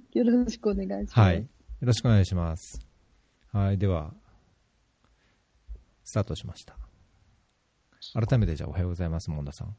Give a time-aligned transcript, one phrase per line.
[0.12, 1.20] よろしくお願いします。
[1.20, 1.40] はい。
[1.40, 1.46] よ
[1.80, 2.86] ろしくお願いします。
[3.52, 3.78] はい。
[3.78, 4.14] では、
[6.04, 6.76] スタートしました。
[8.14, 9.76] 改めてじゃあおはようございます、モンダさん。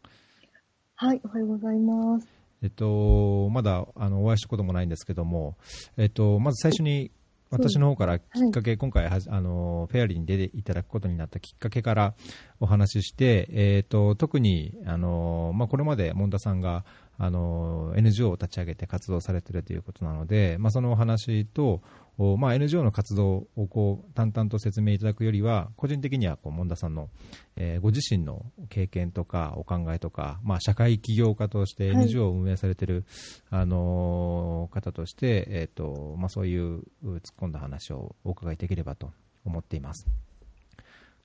[0.95, 2.27] はい、おはようございます。
[2.61, 5.57] えっと、まだあのお会いしたこともないんですけども、
[5.97, 7.11] えっと、まず最初に
[7.49, 12.15] 私の方からきっかけ、今回はじあのフェアリーに出ていただくことになったきっかけから
[12.63, 16.85] お話しして、えっと、特にあの、まあ、これまで門田さんが
[17.17, 21.81] あの NGO を立ち上げて活動されているということなので、まあ、そのお話と、
[22.17, 27.09] おまあ、NGO の活動をこう淡々と説明いただくよりは、個人的にはこう門田さんの、
[27.57, 33.03] えーご自身の経験とかお考えとか、まあ、社会起業家としてはい NGO を運営されている、
[33.49, 39.11] あのー方として、えーとまあ、そういうう突っ込んだ話をお伺いできればと
[39.43, 40.07] 思っています。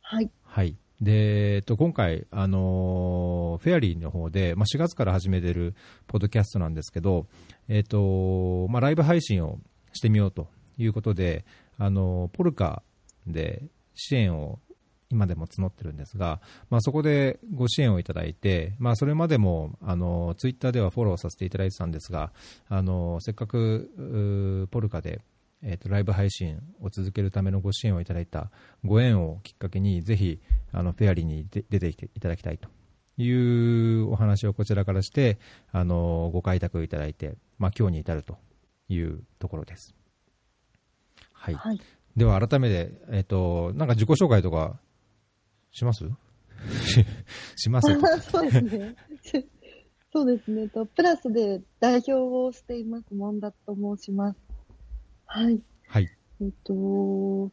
[0.03, 0.75] はい、はい。
[1.01, 5.75] で、えっと、今回、あのーフェアリーの方で、まあ、4月から始めてる
[6.07, 7.27] ポッドキャストなんですけど、
[7.69, 9.59] えっと、まあ、ライブ配信を
[9.93, 11.45] してみようということで、
[11.79, 12.83] あの、ポルカ
[13.27, 13.63] で
[13.95, 14.59] 支援を
[15.11, 16.41] 今でも募ってるんですが、
[16.71, 22.33] まあ、そこでご支援をいただいて、まあ、それまでもあのツイッターではフォローさせていただいてたんですが、
[22.69, 25.21] あのせっかくポルカで、
[25.63, 28.51] えーとライブ配信を続けるためのご支援をいただいた
[28.85, 30.41] ご縁をきっかけに、ぜひ
[30.73, 32.69] あのフェアリーにで出てきていただきたいと
[33.21, 35.39] いうお話をこちらからして、
[35.73, 38.37] あのご開拓いただいて、まあ、今日に至ると
[38.89, 39.95] いうところです。
[41.33, 41.81] はい、はい。
[42.17, 44.79] では改めて、えっ、と、なんか自己紹介とか
[45.73, 46.05] します？
[46.85, 47.05] し
[47.57, 47.89] します？
[48.31, 48.95] そうですね。
[50.13, 50.69] そうですね。
[50.71, 54.41] とプラスで代表をしています、モンダと申します。
[55.31, 55.61] はい。
[55.87, 56.09] はい。
[56.41, 57.51] えっと、そ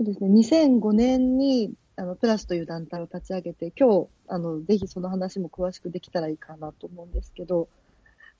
[0.00, 0.28] うですね。
[0.28, 7.68] 2005年に、あの、プラスという団体を立ち上げて、今日、あの、ぜひその話も詳しくできたらいいかなと思うんですけど、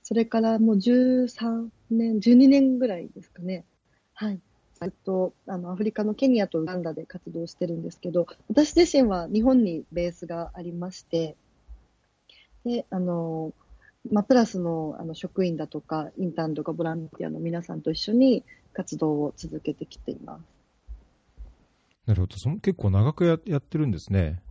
[0.01, 3.65] それからもう13年、12年ぐらいですかね。
[4.13, 4.39] はい。
[4.75, 11.35] ずっと、あの、アフリカのケニアとウガンダで活動してるんですけど、私自身は日本にベースがありまして、
[12.63, 13.51] で、あの、
[14.11, 18.43] まあ、プラスのあの職員だとか、インターンとかボランティアの皆さんと一緒に
[18.73, 20.41] 活動を続けてきています。
[22.05, 22.37] なるほど。
[22.37, 24.41] その結構長くややってるんですね。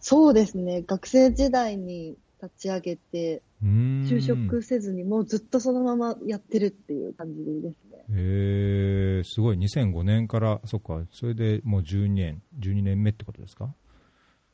[0.00, 0.82] そうですね。
[0.82, 3.42] 学生時代に立ち上げて。
[3.60, 8.04] 就職せずにもうずっとそのままやってるっていう感じですね。
[8.14, 9.58] へえ、すごい。
[9.58, 13.74] 2005年から、そっか、それでもう12年、12年目ってことですか？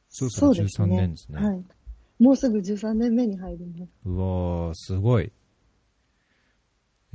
[0.09, 1.39] そうそう13年ですね。
[1.39, 1.63] はい。
[2.19, 3.91] もうすぐ13年目に入ります。
[4.05, 5.33] うわー、すごい。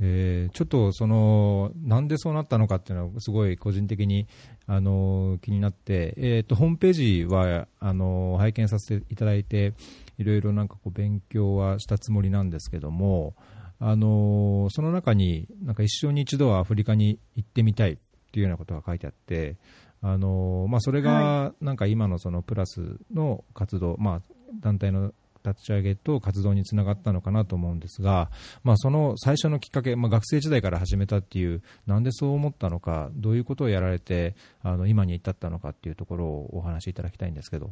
[0.02, 4.26] えーちょっとその、なんでそうなったのかっていうのは、すごい個人的に、
[4.66, 9.74] あの気になって、えーと、ホームページは、あの拝見させていただいて、
[10.18, 13.34] いろいろなんかこう勉強はしたつもりなんですけども、
[13.78, 17.96] あのその中に、なんか一生に一度はアフリカに行ってみたいっ
[18.32, 19.56] ていうようなことが書いてあって、
[20.02, 24.22] あのまあ、それがなんか今のそのプラスの活動、まあ、
[24.60, 25.12] 団体の
[25.44, 28.30] 立ち上げと活動につながったのかなと思うんですが、
[28.62, 37.70] まあ、その最初のきっかけ、まあ、学生時代から始めたっていう、なんでそう思ったのか、どういうことをやられて、あの今に至ったのかっていうところをお話しいただきたいんですけど。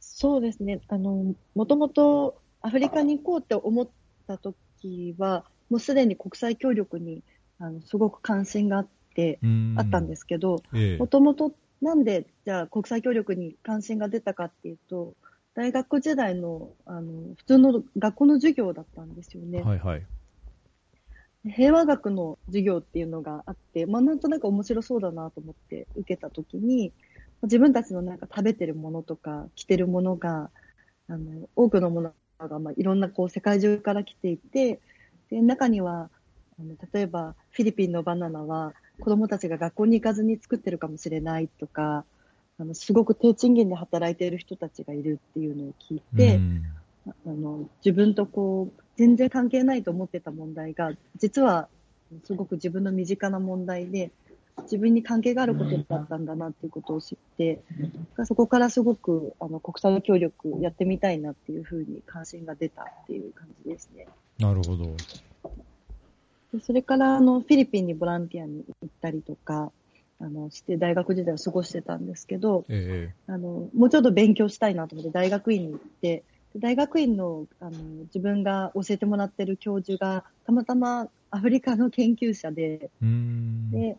[0.00, 0.80] そうですね。
[0.88, 3.88] あの、もともとアフリカに行こうって思っ
[4.26, 7.22] た時は、もうすでに国際協力に、
[7.58, 9.38] あの、すごく関心があって、
[9.76, 15.14] あったんですすけど、ええもともとなんで、じゃあ国際協力に関心が出たかっていうと、
[15.54, 19.62] 大学時代の、あの、普通の学校の授業だったんですよね。
[19.62, 20.06] はいはい。
[21.48, 26.92] 平和学の授業っていうのがあって、まあなんとなく面白そうだなと思って受けたときに、
[27.42, 30.50] 自分たちのなんか食べてるものとか着てるものが、
[31.08, 34.80] あの、多くのものが、まあいろんなこう世界中から来ていて、
[35.30, 36.10] で、中には、
[36.58, 42.04] あの例えばフィリピンのバナナは子供たちが学校に行かずに作ってるかもしれないとか、
[42.58, 46.62] あの、すごく低賃金で働いている人たちがいるっていうのを聞いて、うん
[47.06, 51.68] あの自分とこう全然関係ないと思ってた問題が実は
[52.24, 54.10] すごく自分の身近な問題で
[54.62, 57.60] 自分に関係があることだったんだなっていうことを知って
[58.24, 64.08] そこからすごくあの国際協力やってみたいなっていうふうに関心が出たっていう感じですね。
[64.38, 64.94] なるほど。
[66.56, 69.72] でそれからあのフィリピンにボランティアに行ったりとか
[70.20, 76.24] あのして大学時代を過ごしてたんですけど、えあの、もうちょっと勉強したいなと思って大学院に行って、
[76.54, 77.72] で大学院のあの
[78.04, 82.90] 自分が教えてもらってる教授がたまたまアフリカの研究者で。
[83.72, 83.96] で、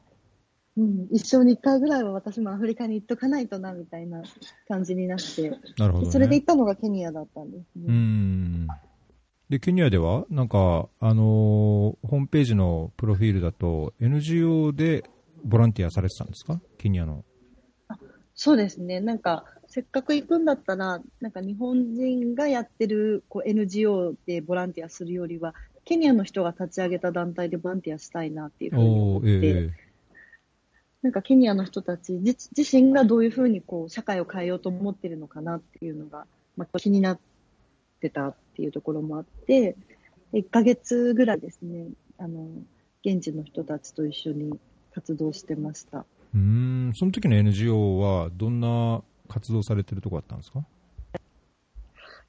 [0.77, 4.23] うん、一生に一回ぐらいは私もアフリカに行っとかないとなみたいな
[4.67, 6.05] 感じになって、なるほど、ね。
[6.05, 8.67] でそれで行ったのがケニアだったんですね。
[9.49, 9.51] ん。
[9.51, 15.03] で、ケニアでは、なんか、あのーホームページのプロフィールだと、NGO で
[15.43, 16.61] ボランティアされてたんですか？
[16.77, 17.23] ケニアの。
[18.35, 18.99] そうですね。
[18.99, 25.55] なんか、せっかく行くんだったら、なんか日本人がやってるこう NGO でボランティアするよりは、
[25.85, 29.71] ケニアの人が立ち上げた団体でボランティアしたいなっていうふうに思おって、ーえ
[31.01, 36.25] なんかケニアの人たち自自身がどういうふうにこう社会を変えようと思ってるのかなっていうのが、
[36.57, 37.19] まあ、気になっ
[38.01, 39.75] てたっていうところもあって、
[40.33, 42.47] 1ヶ月ぐらいですね、あの、
[43.05, 44.59] 現地の人たちと一緒に
[44.95, 46.05] 活動してました。
[46.33, 50.65] えうーん、その時の NGO は、どんな活動されてるとこだったんですか？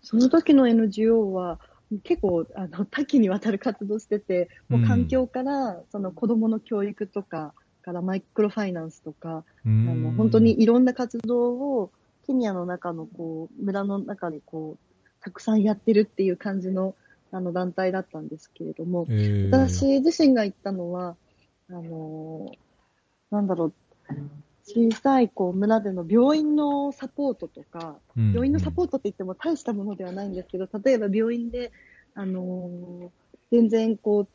[0.03, 1.59] その時の NGO は
[2.05, 9.89] 結構あの多岐にわたる活動してて、もう環境からその子供の教育とか、からマイクロファイナンスとか、うーん。
[9.89, 11.91] あの本当にいろんな活動を
[12.27, 14.88] ケニアの中のこう村の中でこう
[15.21, 16.95] たくさんやってるっていう感じの
[17.31, 21.17] あの団体だったんですけれども、ええ私自身が行ったのは、
[21.69, 22.51] あの
[23.31, 23.73] なんだろう、
[24.65, 28.33] 小さいこう村での病院のサポートとか、うん。
[28.33, 31.73] 病院のサポートって言っても大したものではないんですけど、例えば病院で、
[32.15, 33.09] あのー
[33.51, 34.29] 全然こう、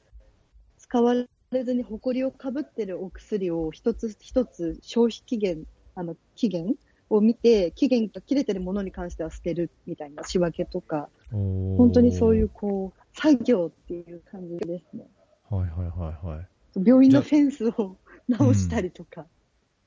[0.79, 1.13] 使わ
[1.51, 6.75] れずに埃をかぶってるお薬を一つ一つ消費期限、あの、期限
[7.15, 15.05] を見て、期限が切れてるものに関しては捨てるみたいな仕分けとか、本当にそういうこう、作業っていう感じですね。
[15.49, 16.47] はいはいはいはい。
[16.83, 17.95] 病院のフェンスを
[18.27, 19.27] 直したりとか。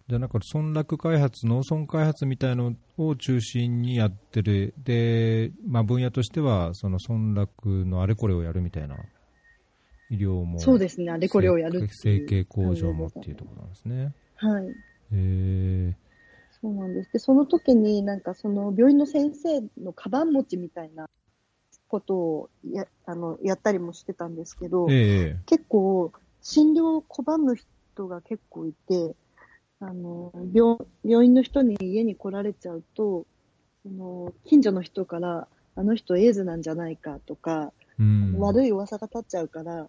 [0.08, 4.72] じゃあなんか村落開発、農村開発みたいのを中心にやってる。
[4.84, 8.96] で、まあ分野としては、その村落のあれこれをやるみたいな。
[10.10, 10.60] 医療も。
[10.60, 14.14] そうですね、あれこれをやる整形工場もっていうところなんですね。
[14.36, 14.68] はい。
[14.68, 14.72] へ
[15.12, 15.96] え
[16.66, 17.12] そうなんです。
[17.12, 21.08] で、その時になんかその病院の先生のカバン持ちみたいな
[21.86, 29.14] ことをやあのやったりもしてたんですけど、ええ結構診療を拒む人が結構いて、
[29.78, 33.26] あの病病院の人に家に来られちゃうと、
[33.84, 35.46] その近所の人から、
[35.76, 38.34] あの人エイズなんじゃないかとか、うん。
[38.40, 39.88] 悪い噂が立っちゃうから、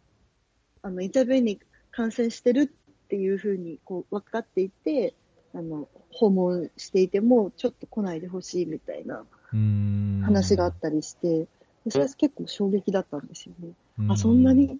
[0.83, 1.59] あの、HIV に
[1.89, 5.15] 感染してるっていうふうにこう分かっていて、
[5.57, 11.47] あの、訪問していても、ちょっと来ないでほしいみたいなうん話があったりして、
[11.83, 13.69] でそれは結構衝撃だったんですよね。
[14.07, 14.77] うあ、そんなに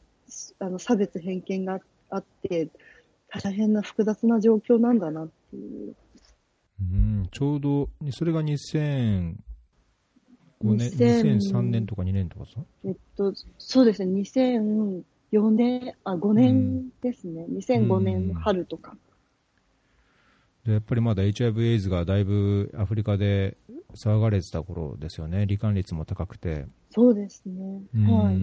[0.59, 1.79] あの差別偏見が
[2.11, 2.69] あって、
[3.29, 5.95] 大変な複雑な状況なんだなっていう。
[6.79, 9.35] うん、ちょうど、それが2005
[10.61, 12.61] 年、2000 2003年とか2年とかさ？
[12.85, 15.03] えっと、そうですね、2004
[15.49, 17.47] 年、あ、5年ですね。
[17.49, 18.95] 2005年の春とか。
[20.67, 23.55] でやっぱりまだ HIV エイズがだいぶアフリカで
[23.95, 25.43] 騒がれてた頃ですよね。
[25.43, 26.65] 罹患率も高くて。
[26.91, 27.81] そうですね。
[27.95, 28.37] うんはい。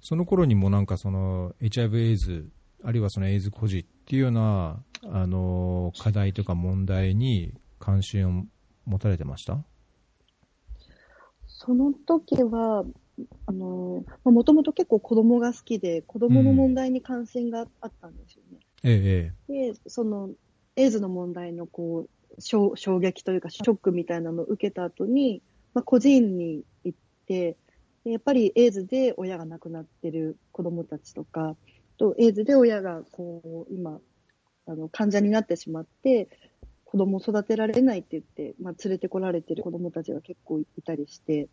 [0.00, 2.48] その頃にもなんかその HIV エイズ、
[2.82, 8.44] あるいはそのエイズ孤児っていうような、あの、課題とか問題に関心を
[8.86, 9.62] 持たれてました？
[11.46, 12.84] その時は、
[13.44, 18.58] あの、もともと結構子供が好きで、子供の問題に関心があったんですよね。
[18.84, 20.30] ええ、で、その、
[20.76, 25.42] エイズの問題のこう、衝撃というか、ショックみたいなのを受けた後に、
[25.72, 27.56] まあ、個人に行って、
[28.04, 31.56] やっぱりエイズで親が亡くなってる子供たちとか、
[31.96, 34.00] とエイズで親がこう、今、
[34.66, 36.28] あの、患者になってしまって、
[36.84, 41.48] 子供を育てられないって言って、まあ、連れてこられてる子供たちが結構いたりして、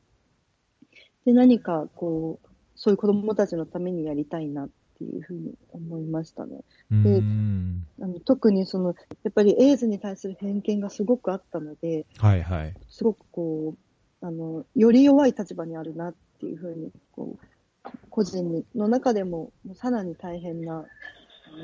[1.26, 4.70] で、何かこう、そういう子供たちのためにやりたいなっ
[5.02, 6.60] ていうふうに思いましたね。
[6.92, 6.96] え。
[6.96, 7.86] うん。
[8.02, 8.94] あの特にその、
[9.24, 12.74] やっぱりエイズに対する偏見がすごくあったので、はいはい。
[12.90, 13.76] すごくこ
[14.22, 17.36] う、あの、より弱い立場にあるなっていうふうに、こ
[17.84, 20.86] う、個人の中でも、さらに大変な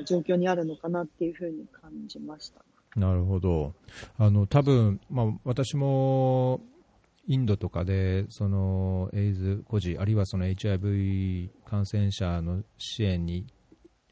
[0.06, 2.62] 状況にあるのかなっていうふうに感じました。
[2.96, 3.74] なるほど。
[4.18, 6.62] あの、多分、まあ、私も、
[7.28, 13.46] インドとかで、その、エイズ孤児、あるいはその HIV 感染者の支援に、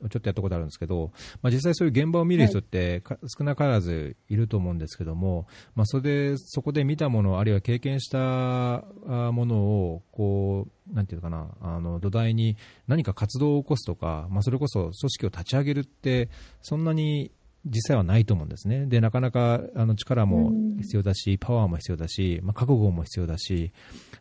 [0.02, 12.58] ちょっとやったことあるんですけど、まあ、実際そういう現場を見る人ってか、少なからずいると思うんですけども、まあ、それで、そこで見たもの、あるいは経験したあものを、こう、なんていうのかな、あの、土台に
[12.88, 16.30] 何か活動を起こすとか、まあ、それこそ組織を立ち上げるって、
[16.62, 17.32] そんなに
[17.66, 18.86] 実際はないと思うんですね。
[18.86, 23.72] で、なかなかあの力も必要だし、パワーも必要だし、まあ、覚悟も必要だし、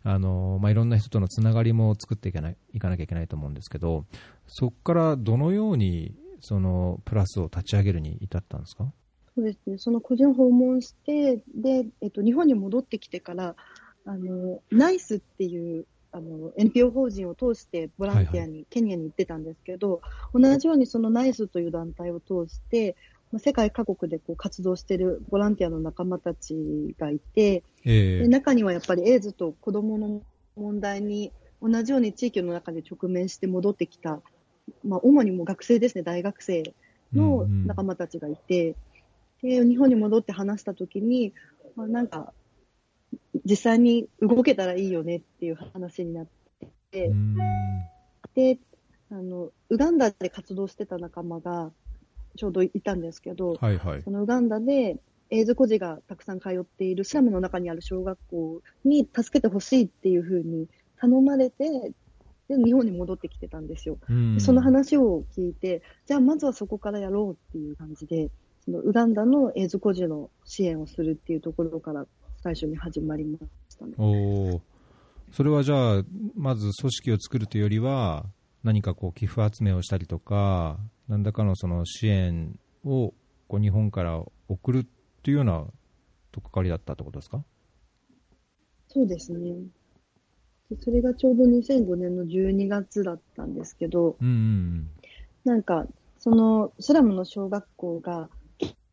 [0.02, 4.06] あの、まあ、いろんな人とのつながりも作っていかないいかなきゃいけないと思うんですけど、
[4.46, 8.92] そこからどのように、その、プラスを立ち上げるに至ったんですか？
[9.34, 9.78] そうですね。
[9.78, 13.56] その個人を訪問して、で、えっと、日本に戻ってきてから、
[14.06, 20.00] あの、ナイスっていう、あの、NPO 法人を通してボランティアに、ケニアに行ってたんですけど、
[20.32, 22.94] 同じようにそのナイスという団体を通して、まあ
[23.38, 28.18] 世界各国でこう活動しているボランティアの仲間たちがいて、ええ。
[28.20, 30.22] で中にはやっぱりエイズと子供の
[30.56, 34.20] 問題に同じように地域の中で直面して戻ってきた、
[34.84, 36.74] まあ、主にもう学生ですね、大学生
[37.12, 38.76] の仲間たちがいて、
[39.42, 41.32] で日本に戻って話したときに、
[41.76, 42.32] まあ、なんか、
[43.44, 46.26] 実際に動けたらいいよねっていう話になっ
[46.90, 47.36] て、うん。
[48.34, 48.58] で
[49.10, 51.70] あのウガンダで活動してた仲間が
[52.36, 54.02] ちょうどいたんですけど、はいはい。
[54.02, 54.98] そのウガンダで、
[55.30, 60.68] エイズ孤児がたくさん通っているスラムの中にある小学校に助けてほしいっていうふうに
[61.00, 61.92] 頼まれて、
[62.48, 63.98] で、日本に戻ってきてたんですよ。
[64.08, 68.30] うんでその話を聞いて、じゃあまずはそこからやろうっていう感じで、
[68.64, 72.06] そのウガンダのエイズ孤児の支援をするっていうところから
[72.42, 73.38] 最初に始まりま
[73.68, 73.94] したね。
[73.98, 74.60] おー
[75.32, 76.02] それはじゃあ、
[76.36, 78.26] まず組織を作るというよりは、
[78.62, 83.12] 何かこう寄付集めをしたりとか、何らかのその支援を
[83.48, 84.86] こう日本から送るっ
[85.22, 85.64] ていうような
[86.32, 87.44] とっかかりだったってことですか？
[88.88, 89.54] そうですね。
[90.70, 94.90] でそれがちょうど2005年の12月だったんですけど、うんうん
[95.44, 95.86] なんか、
[96.18, 98.30] そのスラムの小学校が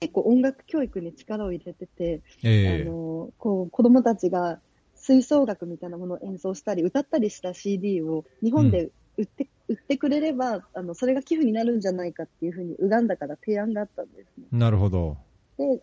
[0.01, 2.82] 結構音楽教育に力を入れてて、ええ。
[2.82, 4.60] あの、こう、子供たちが
[4.96, 14.46] 吹奏楽みたいなものを演奏したり、歌ったりした CD を日本で売って、売ってくれれば、あの、それが寄付になるんじゃないかっていうふうに、ウガンダから提案があったんですね。
[14.51, 15.18] なるほど。
[15.58, 15.82] で、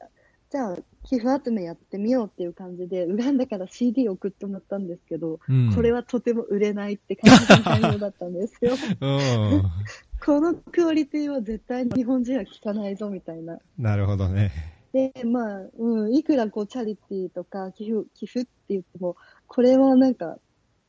[0.50, 8.73] じゃあ、寄付集めやってみようっていう感じで、ウガンダから CD を送ってもらったんですけど、うん、これはとても売れないって感じの内容だったんですよ。
[9.00, 9.62] うん。
[10.25, 13.59] このクオリティは絶対に日本人は聞かないぞみたいな。
[13.78, 14.50] なるほどね。
[14.92, 19.16] で、まあ、うん、いくらこう、チャリティーとか寄付、寄付って言っても、
[19.47, 20.38] これはなんか、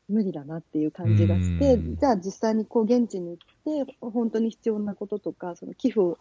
[0.10, 6.18] 無理だなっていう感じがして、うんじゃあ実際にこう、現地に行って、本当に必要なこととか、その寄付を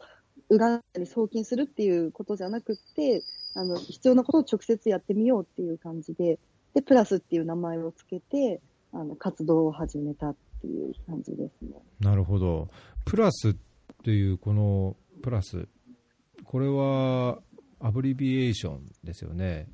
[0.48, 3.22] 裏に送金するっていうことじゃなくって、
[3.54, 6.38] あの、必要なことを直接やってみようっていう感じで、
[6.74, 8.60] で、プラスっていう名前をつけて、
[8.92, 11.70] あの、活動を始めたっていう感じですね。
[12.00, 12.68] なるほど。
[13.04, 13.56] プラス
[14.04, 15.68] というこのプラス、
[16.44, 17.40] これは
[17.80, 19.68] アブリビエーションですよね。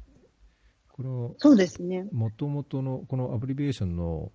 [0.96, 2.06] このそうですね。
[2.12, 4.30] もともとのこのアブリビエーションの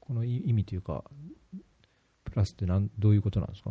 [0.00, 1.02] この意味というか、
[2.24, 3.70] プラスってなんどういうことなんですか？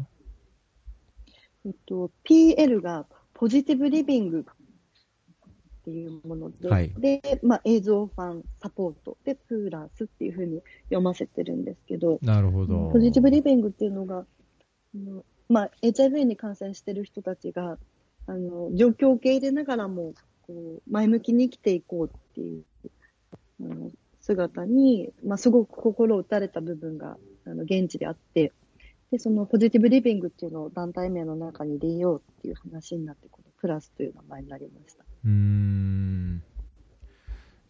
[1.64, 12.90] えっと、PL がポジティブリビングっていうもので、はいで、まあ、映像ファンサポートで、プラスっていうふうに読ませてるんですけど、なるほど。
[12.92, 14.26] ポジティブリビングっていうのが、
[14.96, 17.78] うんまあ、HIV に感染してる人たちが、
[18.26, 20.14] あの、状況を受け入れながらも、
[20.48, 22.64] こう、前向きに生きていこうっていう、
[23.62, 28.54] あの、姿に、まあ、すごく心を打たれた部分が、あの、現地であって、
[29.12, 35.04] で、そのポジティブリビングっていうのを団体名の中に入れようっていう話になって、このプラスという名前になりました。
[35.26, 36.44] うん。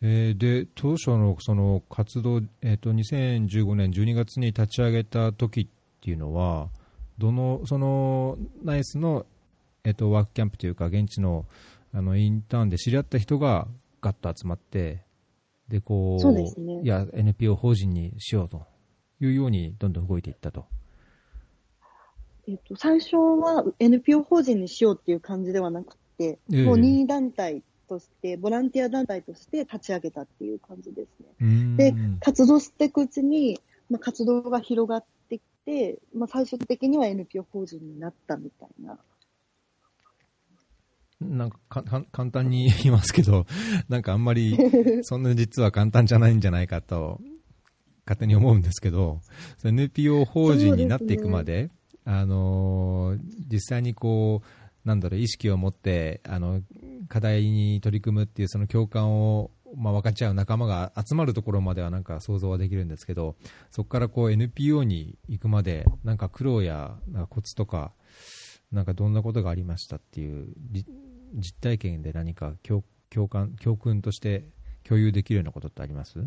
[0.01, 5.67] えーで、当初のその活動、えっ、と、2015年12月に立ち上げた時っ
[6.01, 6.69] ていうのは、
[7.17, 9.25] どの、その、ナイスの、
[9.83, 11.45] えっ、と、ワークキャンプというか、現地の、
[11.93, 13.67] あの、インターンで知り合った人が
[14.01, 15.03] ガッと集まって、
[15.67, 18.65] で、こう、そうですねいや、NPO 法人にしようと
[19.21, 20.65] いうように、どんどん動いていったと。
[22.47, 31.77] えっと、最初は NPO 法人にしようっていう感じではなくて、ええもう任意団体として、ボランティア団体として立ち上げたっていう感じですね。
[31.77, 33.59] で、活動していくうちに、
[33.89, 38.97] まあ、活動が広がってきて、まあ、最終的には NPO 法人になったみたいな。
[41.23, 43.45] なんか簡単に言いますけど、
[43.89, 44.57] なんかあんまり
[45.03, 47.21] そんな実は簡単じゃないんじゃないかと
[48.05, 49.21] 勝手に思うんですけど、
[49.63, 51.69] NPO 法人になっていくまで、
[52.05, 56.61] あのー実際にこう、なんだろう、意識を持って、あの、
[57.07, 63.35] 課題に取り組むっていうその共感を、まあ、分かち合う仲間が集まるところまではなんか想像はできるんですけど、
[63.71, 66.97] そこからこう NPO に行くまで、なんか苦労や
[67.29, 67.93] コツとか、
[68.71, 70.85] なんかどんなことがありましたっていう、じ
[71.33, 74.45] 実体験で何か共共感、教訓として
[74.83, 76.25] 共有できるようなことってあります？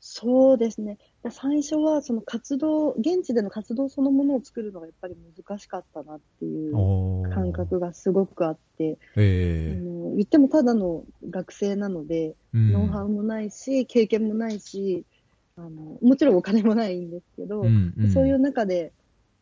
[0.00, 0.98] そうですね。
[1.30, 6.74] 最初はその活動、現地での活動そのものを作るのがやっぱり難しかったなっていう
[7.32, 9.72] 感覚がすごくあって、あえ。
[9.72, 12.72] えの言ってもただの学生なので、うん。
[12.72, 15.06] ノウハウもないし、経験もないし、
[15.56, 18.10] あのもちろんお金もないんですけど、うんうん。
[18.10, 18.92] そういう中で、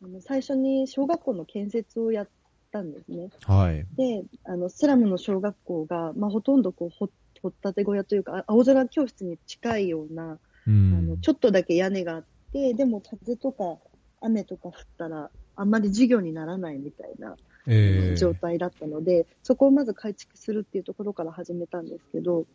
[0.01, 2.29] あの最初に小学校の建設をやっ
[2.73, 3.29] たんですね。
[3.45, 3.85] はい。
[3.95, 7.09] で、あのスラムの小学校が、まあ、ほとんどこうほ
[7.41, 13.77] 掘ったて小屋というか、青空教室に近いような、うんあの、ちょっとだけ屋根があって、でも風とか
[14.21, 17.35] 雨とか降ったら、あんまり授業にならないみたいな
[17.67, 22.45] えー状態だったので、そこをまず改築するっていうところから始めたんですけど、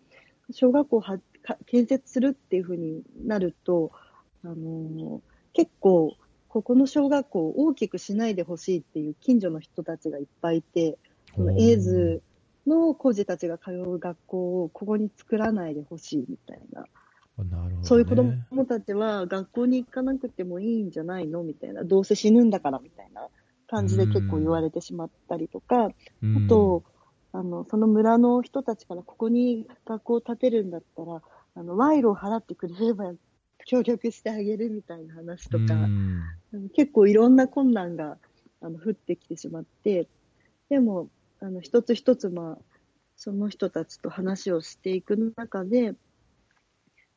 [0.50, 3.92] 小学校をはか建設するっていうふうになると、
[4.42, 5.20] あのー
[5.54, 6.14] 結構、
[6.48, 10.98] ここの小学校を大きくしないでほしいっていう近所の人たちがいっぱいいて、
[11.34, 12.22] そのエイズ
[12.66, 16.80] の孤児たちが通う学校をここに作らないでほしいみたいな。
[16.80, 16.88] なる
[17.36, 17.76] ほどね。
[17.82, 21.42] そういう子供たちは学校に行かなくてもいいんじゃないの？
[21.42, 21.84] みたいな。
[21.84, 23.28] どうせ死ぬんだからみたいな
[23.68, 25.90] 感じで結構言われてしまったりとか、
[26.22, 26.46] うん。
[26.46, 26.82] あと、
[27.32, 31.20] あの、その村の人たちからここに学校を建てるんだったら、
[31.54, 33.12] あの、賄賂を払ってくれれば
[33.68, 35.90] 協力してあげるみたいな話とか、
[36.74, 38.16] 結構いろんな困難が
[38.62, 40.08] あの降ってきてしまって、
[40.70, 41.08] でも、
[41.40, 42.78] あの、一つ一つ、まあ、
[43.14, 45.94] その人たちと話をしていく中で、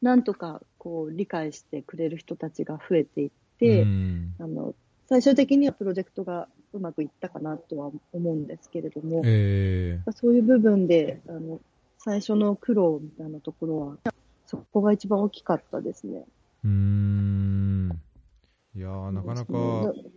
[0.01, 4.36] なんとか、こう、理解してくれる人たちが増えていって、うん。
[4.39, 4.75] あの、
[5.08, 10.00] 最終的にはプロジェクトがうまくいったかなとは思うんですけれども、え。
[10.13, 11.62] そういう部分で、あの、
[11.98, 14.13] 最初の苦労みたいなところは、
[14.48, 16.25] そこが一番大きかったですね。
[16.65, 18.01] ーうーん。
[18.74, 20.12] いやーなかなかそう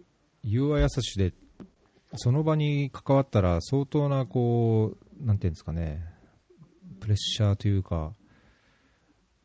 [0.45, 1.33] 言うは優しで、
[2.17, 6.05] その場に関わったら相当なこう、なんていうんですかね、
[7.01, 8.13] プレッシャーというか、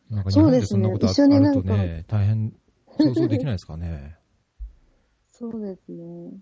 [0.10, 2.54] なんか日本でそんなことあ,、ねあるとね、大変
[3.00, 4.18] 想像できないですかね。
[5.32, 6.34] そうですね。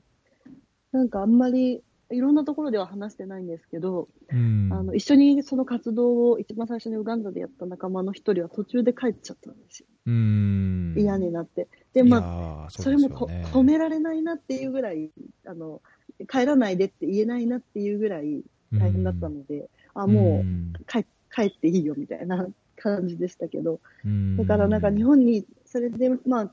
[0.91, 9.87] なんかあんまり、いろんなところでは話してないんですけど、うん、あの、一緒にその活動を一番最初にウガンダでやった仲間の一人は途中で帰っちゃったんですよ。
[10.05, 10.95] うーん。
[10.97, 11.67] 嫌になって。
[11.93, 15.11] で、まあ、あそれもと止められないなっていうぐらい、
[15.45, 15.81] あの、
[16.29, 22.47] 帰らないでって言えないなっていうぐらい大変だったので、あ、もう帰帰っていいよみたいな
[22.77, 26.43] 感じでしたけど、うん、だからなんか日本に、それでまあ、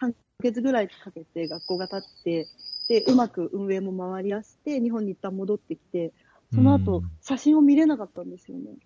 [0.00, 2.46] 3ヶ月ぐらいかけて学校が建って、
[2.88, 6.12] で、うまく運営も回り出して、日本に一旦戻ってきて、
[6.52, 8.76] その後うん、写真を見れなかったんですよね。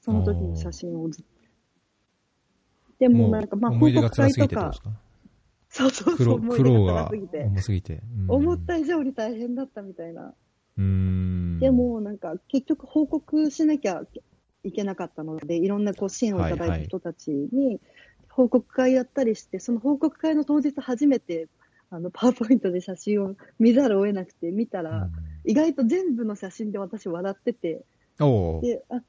[0.00, 1.28] その時の写真をずっと。
[2.98, 4.72] でもなんか、まあ、報告会とか
[5.68, 7.94] そうそうそう、苦労思い出苦労がが辛すぎて、重すぎて。
[7.94, 10.34] うん思った以上に大変だったみたいな。
[10.76, 14.02] うーんで、もなんか、結局報告しなきゃ
[14.64, 17.80] いけなかったので、いろんなこう支援をいただいた人たちに
[18.28, 21.48] 報告会やったりして、その報告会の当日初めて、
[21.90, 25.08] あの、パワーポイントで写真を見ざるを得なくて、見たら、
[25.44, 27.84] 意外と全部の写真で私笑ってて、
[28.62, 29.02] で、あ、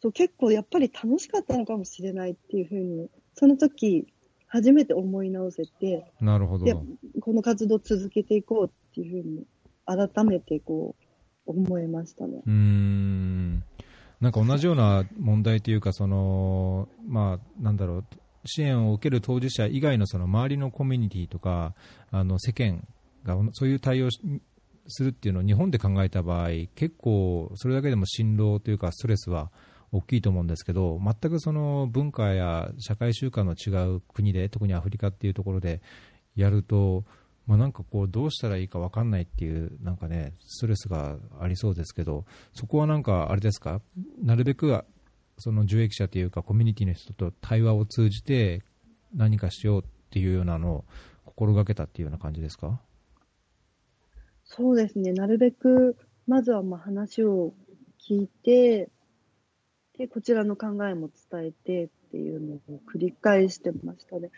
[0.00, 4.06] そう、結構やっぱり楽しかったのかもしれないっていうふうに、その時、
[4.46, 6.64] 初めて思い直せて、なるほど。
[6.64, 6.74] で
[7.20, 9.44] この活動を続けていこうっていうふうに、
[9.86, 10.96] 改めてこ
[11.46, 12.42] う、思いましたね。
[12.46, 13.62] うーん
[14.20, 18.04] なんか同じような問題というか、そのまあ、なんだろう、
[18.44, 21.74] 支援を受ける当事者以外のその周りのコミュニティとか、
[22.10, 22.86] あの世間
[23.24, 24.08] がそういう対応
[24.86, 29.50] するっていうのを日本で考えた場合、結構それだけでも辛労というか、ストレスは
[29.92, 35.82] 大きいと思うんですけど、全くその文化や社会習慣の違う国で、特にアフリカっていうところで
[36.36, 37.04] やると、
[37.46, 42.24] まあ、なんかこうどうしたらいいか分かんないっていうなんかねストレスがありそうですけど
[42.54, 43.80] そこはなんかあれですか？
[44.22, 44.68] なるべく
[45.40, 48.62] その受益者というかコミュニティの人と対話を通じて
[49.14, 50.84] 何かしようっていうようなのを
[51.24, 52.80] 心がけたっていうような感じですか？
[54.44, 55.12] そうですね。
[55.12, 57.54] なるべく、まずはまあ話を
[58.00, 58.88] 聞いて、
[59.96, 64.30] で、こちらの考えも伝えてっていうのを繰り返してましたね。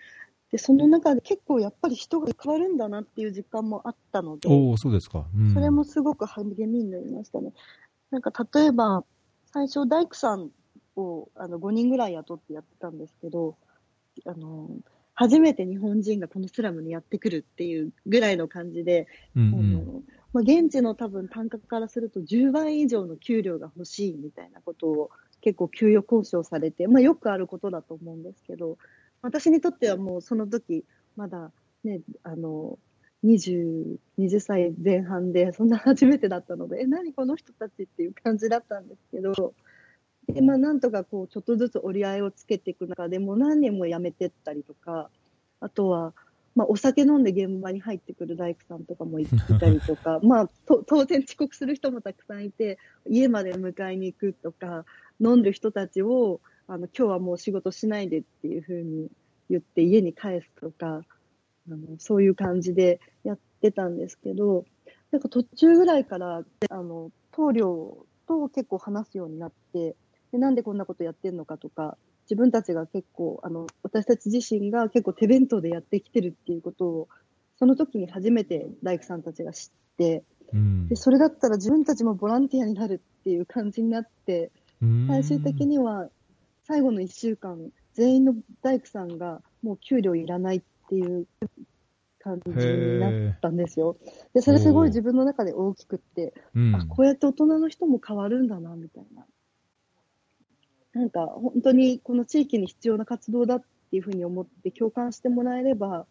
[0.50, 7.52] で、その中で結構やっぱり人が変わるんだなっていう実感もあったので、おおそうですか、うんそれもすごく励みになりましたね。
[8.10, 9.04] なんか例えば、
[9.46, 10.50] 最初大工さん
[10.96, 13.56] をあの5人ぐらい雇ってやってたんですけど、
[14.26, 14.68] あの、
[15.14, 20.02] 初めて日本人がこのスラムにやってくるっていうぐらいの感じで、うんあの
[20.32, 25.10] まあ、現地の多分単価からすると10倍以上の給料が欲しいみたいなことを
[25.42, 28.78] 結構給与交渉されて、まあ、よくあることだと思うんですけど、
[29.20, 30.84] 私にとってはもうその時、
[31.16, 31.52] まだ
[31.84, 32.78] ね、あの、
[33.24, 39.54] 20、20歳前半で、そんな初めてだったので、え、何この人たちっていう感じだったんですけど、
[40.28, 45.10] で、まあ、なんとかこう、ちょっとずつ折り合いをつけていく中でもう何年も辞めてったりとか、
[45.60, 46.12] あとは、
[46.54, 49.26] まあ、お酒飲んで現場に入ってくる大工さんとかもいい
[49.58, 54.84] たりとか、 まあ、と当然遅刻する人もたくさんいて、家まで迎えに行くとか、
[55.20, 59.10] 飲んでる人たちを、あの、今日はもう仕事しないでっていうふうに
[59.48, 61.04] 言って家に返すとか、
[61.68, 64.64] あの、そういう感じでやってたんですけど、
[65.10, 69.94] なんか途中ぐらいから、あの、棟梁と結構話すようになって、
[70.32, 77.08] でなんでこんなことやってんのかとか、自分たちが結構、あの、私たち自身が結構手弁当でやってきてるっていうことを、
[77.58, 84.50] その時に初めて大工さんたちが知って、うん、でそれだったら自分たちもボランティアになるっていう感じになって、
[85.06, 86.08] 最終的には
[86.64, 91.26] 最後の1週間、全員の大工さんがもう給料いらないっていう
[92.18, 93.96] 感じになったんですよ。
[94.32, 99.26] で、それすごい自分の中で大きくって、うん、あ、こうやって大人の人も変わるんだな、みたいな。
[100.94, 106.06] なんか、本当にこの地域に必要な活動だっていうふうに思って共感してもらえれば、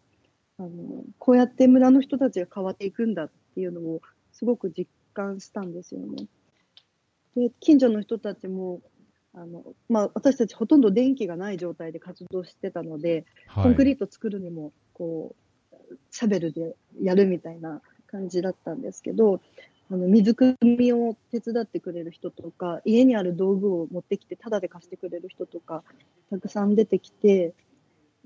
[0.58, 4.00] あの、こうやって村の人たちが変わっていくんだっていうのを
[4.32, 6.26] すごく実感したんですよね。
[7.36, 8.80] で、近所の人たちも、
[9.34, 15.34] あの、まあ、私たちほとんど電気がない状態で活動してたので、はい、コンクリート作るにも、こ
[15.72, 19.40] う、シャベルでやるみたいな感じだったんですけど、
[19.92, 25.84] あの、水汲みを手伝ってくれる人とか、家にある道具を持ってきてタダで貸してくれる人とか、
[26.30, 27.52] たくさん出てきて、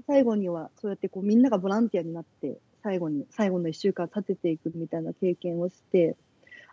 [0.06, 6.16] 最後にはそうやってこうみんながボランティアになって、最後に、最後の一週間立てていくみたいな経験をして、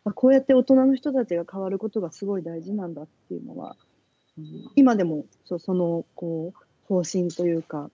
[0.04, 3.76] あこうやって大人の人たちが変わることがすごい大事なんだっていうのは、
[4.38, 7.90] うん、今でもそそのこう方針というか、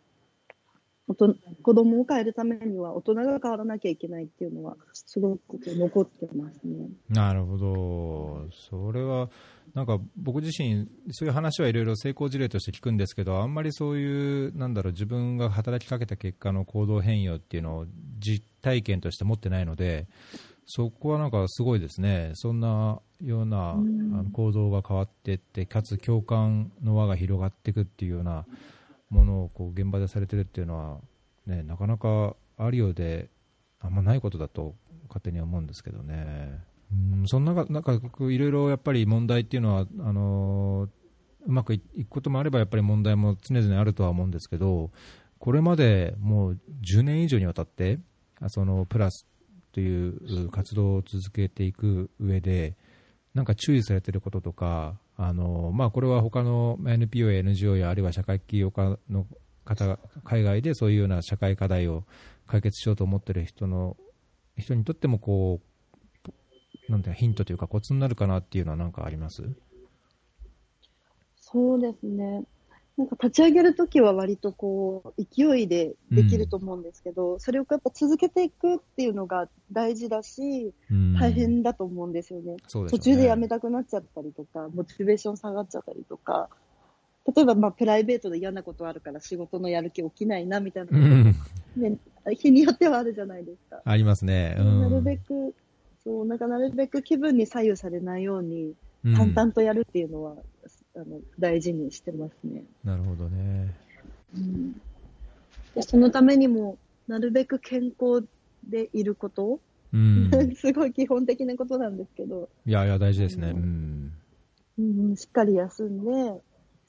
[1.15, 6.89] 子供を変えるためには大人が変わらなきゃいけないっていうのは、すごく残ってますね。
[7.09, 8.47] なるほど。
[8.51, 9.29] それは、
[9.73, 17.85] なんか僕自身、そういう話はいろいろ成功事例として聞くんですけど、あんまりそういう、なんだろう、自分が働きかけた結果の行動変容っていうのを
[18.19, 20.07] 実体験として持ってないので、
[20.65, 28.45] そこはなんかすごいですね、そんなような、あの行動が変わっていって、かつ共感の輪が広がっていくっていうような
[29.09, 31.01] ものをこう現場でされてるっていうのは、
[31.45, 33.29] ね、なかなかあるようで、
[33.79, 34.75] あんまないことだと
[35.07, 36.61] 勝手に思うんですけどね。
[36.91, 40.89] うんその中、なんかいろいろやっぱり問題っていうのは、あの
[41.45, 44.91] うまくいくこともあれば、やっぱり問題も常々あるとは思うんですけど、
[45.37, 47.99] これまでもう10年以上にわたって、
[48.47, 49.25] そのプラス
[49.71, 52.75] という活動を続けていく上で、
[53.33, 59.27] なんか注意されてることとか、あのまあ、これは他の NPO や NGO やあるいは社会起業家の
[59.65, 62.05] 方が海外でそういうような社会課題を
[62.47, 63.97] 解決しようと思っている人の
[64.57, 65.59] 人にとってもこ
[66.87, 69.43] うなんてヒントというかコツになるかなっていうのは何かあります？
[71.41, 72.45] そうですね。
[72.99, 82.55] なんか立ち上げるときは割とこう、勢いでできると思うんですけど、うん、それをやっぱ続けていくっていうのが大事だし、うん、大変だと思うんですよね。
[82.55, 86.49] ね途中でやめたくなっちゃったりとか、モチベーション下がっちゃったりとか、
[87.33, 90.99] 例えばまあプライベートで嫌なことあるから仕事のやる気起きないなみたいな、
[91.77, 91.97] ね、
[92.31, 93.81] 日によってはあるじゃないですか。
[93.85, 94.57] ありますね。
[94.59, 95.55] うん、なるべく、
[96.03, 98.73] そう、なんかなるべく気分に左右されないように、
[99.15, 100.35] 淡々とやるっていうのは、
[100.99, 102.63] あの大事にしてますね。
[102.83, 103.73] なるほどね。
[104.35, 104.73] うん、
[105.73, 108.27] でそのためにも、なるべく健康
[108.67, 109.61] でいること、
[109.93, 112.49] うん、 すごい基本的なことなんですけど。
[112.65, 113.51] いやいや、大事ですね。
[113.51, 114.13] うん、
[114.77, 114.81] う
[115.11, 116.41] ん、しっかり休んで、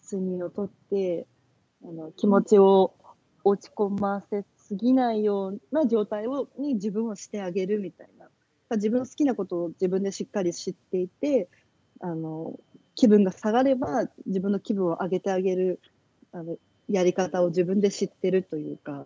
[0.02, 1.26] 睡眠をとって、
[1.84, 2.92] あの気持ちを
[3.44, 8.28] 落ち込ませすぎないような状態をに自分をしてあげるみたいな。
[8.76, 11.48] 自分の好きなことを自分でしっかり知っていて、
[12.00, 12.58] あの、
[13.00, 15.80] 気分が下がれば自分の気分を上げてあげる
[16.32, 19.02] あのやり方を自分で知ってるというか、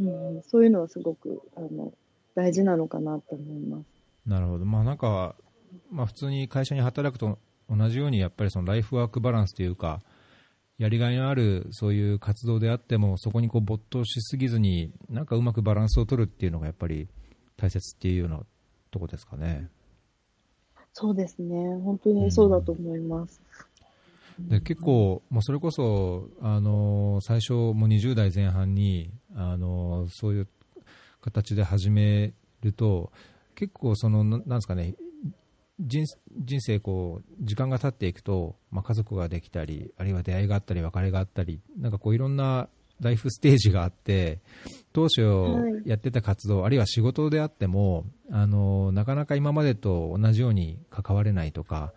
[0.00, 1.92] うん、そういうのはすごくあの
[2.36, 3.86] 大事なのかなと思います。
[4.24, 4.64] なるほど。
[4.64, 5.34] まあなんか、
[5.90, 10.00] まあ普通に会社に働くと同じようにやっぱりそのライフワークバランスというか、
[10.78, 17.08] やりがいのあるそういう活動であっても、そこにこう没頭しすぎずに、なんかうまくバランスを取るっていうのがやっぱり
[17.56, 18.40] 大切っていうような
[18.92, 19.68] とこですかね。
[21.00, 23.40] そうですね、本当にそうだと思います。
[24.40, 30.48] で結構、もうそれこそ、あの最初、もう20代前半に、あのそういう
[31.20, 32.32] 形で始め
[32.62, 33.12] ると、
[33.54, 34.96] 結構その、なんですかね、
[35.78, 36.04] 人
[36.36, 42.68] 人生こう、時間が経っていくと、まあ、家族ができたり、あるいは出会いがあったり、別れがあったり、なんかこういろんな
[43.00, 44.40] ライフステージがあって、
[44.92, 45.22] 当初
[45.84, 51.92] やってた活動、はい、あるいは仕事であっても、あの、なかなか今までと同じように関われないとか、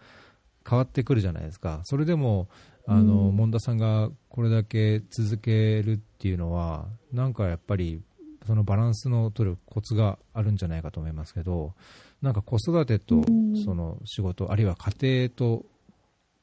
[0.68, 1.82] 変わってくるじゃないですか。
[1.84, 2.48] それでも、
[2.88, 8.02] あの、うん、門田さんがこれだけ続けるっていうのは、なんかやっぱり、
[8.46, 11.74] そのバランスの取るコツがあるんじゃないかと思いますけど、
[12.22, 13.24] なんか子育てと
[13.66, 15.66] その仕事、うん、あるいは家庭と、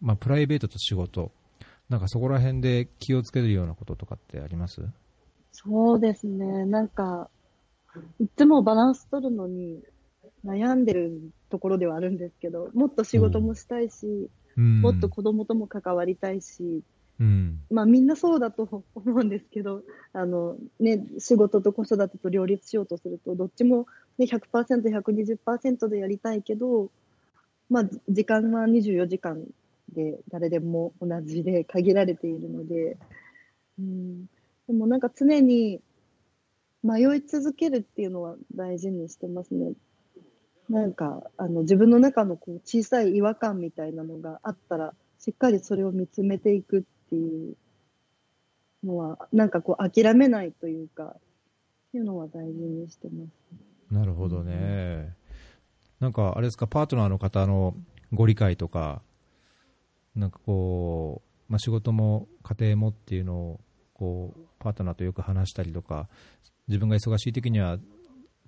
[0.01, 1.33] まあ、プライベートと仕事、
[1.89, 4.83] なんかそこら辺で気をつけるようなこととかってあります？
[5.53, 6.67] そうですね。
[6.67, 7.31] なんか、
[8.21, 9.83] いつもバランス取るのに
[10.45, 11.21] 悩んでる
[11.51, 16.83] ところではあるんですけど、もっと仕事もしたいし、うんもっと子供とも関わりたいし、
[17.21, 17.61] うん。
[17.71, 23.87] まあみんなそうだと思うんですけど、あのね、仕事と子育てと両立しようとすると、どっちも、
[24.19, 26.91] ね、100%、120%でやりたいけど、
[27.71, 29.45] まあ時間は24時間
[29.95, 32.97] で誰でも同じで限られているので、
[33.79, 34.27] うん、
[34.67, 35.81] でもなんか常に
[36.83, 39.73] 迷い続けるっていうのは大事にしてますね。
[40.69, 47.57] なんかあの自分の中のこう小さい違和感みたいなのがあったら、しっかりそれを見つめていくっていう
[48.85, 53.95] のは、なんかこう諦めないというか、っていうのは大事にしてます。
[53.95, 55.15] なるほどね。
[56.01, 57.75] なんか、あれですか、パートナーの方の
[58.13, 59.03] ご理解とか、
[60.15, 63.61] なんかこう、まあ、仕事も家庭もっていうのを、
[63.95, 66.09] こう、パートナーとよく話したりとか、
[66.69, 67.79] 自分が忙しい時には、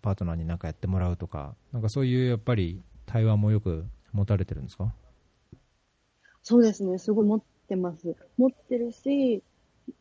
[0.03, 4.95] パートナーに何かやってもらうとか、なんかそういうやっぱり対話もよく持たれてるんですか？
[6.43, 8.17] そうですね、すごい持ってます。
[8.39, 9.43] 持ってるし、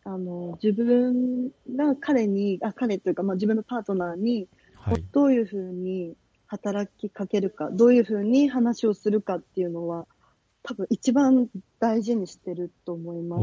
[0.05, 5.03] あの、自分が彼に、あ、彼というか、まあ自分のパートナーに、はい。
[5.11, 6.15] どういうふうに
[6.47, 10.07] 働きかけるか、どういうふうに話をするかっていうのは、
[10.63, 13.41] 多分一番大事にしてると思います。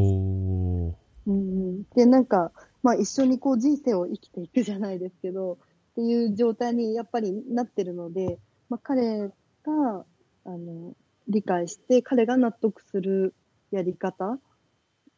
[1.26, 2.52] うん、で、なんか、
[2.82, 5.58] まあ一緒にこう人生を生きていくじゃないですけど、
[5.92, 10.04] っていう状態にやっぱりなってるので、まあ彼が、
[10.44, 10.94] あの、
[11.28, 13.34] 理解して、彼が納得する
[13.72, 14.38] やり方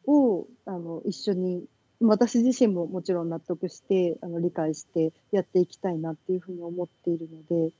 [0.07, 1.65] を、あの、一緒に、
[2.01, 7.73] 私自身ももちろん納得して、あの、理解してやっていきたいなっていうふうに思っているので、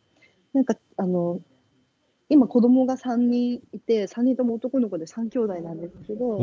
[0.53, 1.41] なんか、あの、
[2.29, 6.37] 今子供が3人いて、3人とも男の子で3兄弟なんですけど。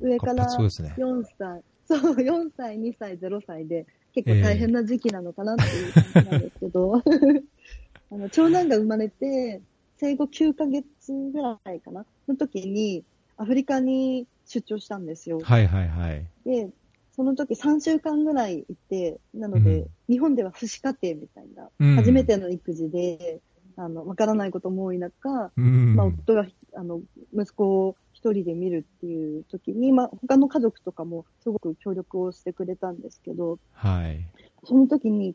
[0.00, 0.94] 上から活発そうね。
[0.98, 6.96] 4歳、 そう、4歳、2歳、0歳で、結構大変な時期なのかなっていう感じなんですけど、
[8.12, 9.62] あの長男が生まれて、
[9.96, 10.84] 生後9ヶ月
[11.32, 13.02] ぐらいかなの時に、
[13.36, 15.40] アフリカに出張したんですよ。
[15.42, 16.26] はいはいはい。
[16.44, 16.70] で、
[17.16, 23.40] その時3週間ぐらいいて、なので、うん日本では父子家庭みたいな、うん初めての育児で、
[23.76, 25.96] あの、わからないことも多い中、うん。
[25.96, 27.00] まあ、夫が、あの、
[27.34, 34.26] 息子を一人で見るっていう時に、まあ、他の家族とかもすごく協力をしてくれたんですけど、はい。
[34.64, 35.34] その時に、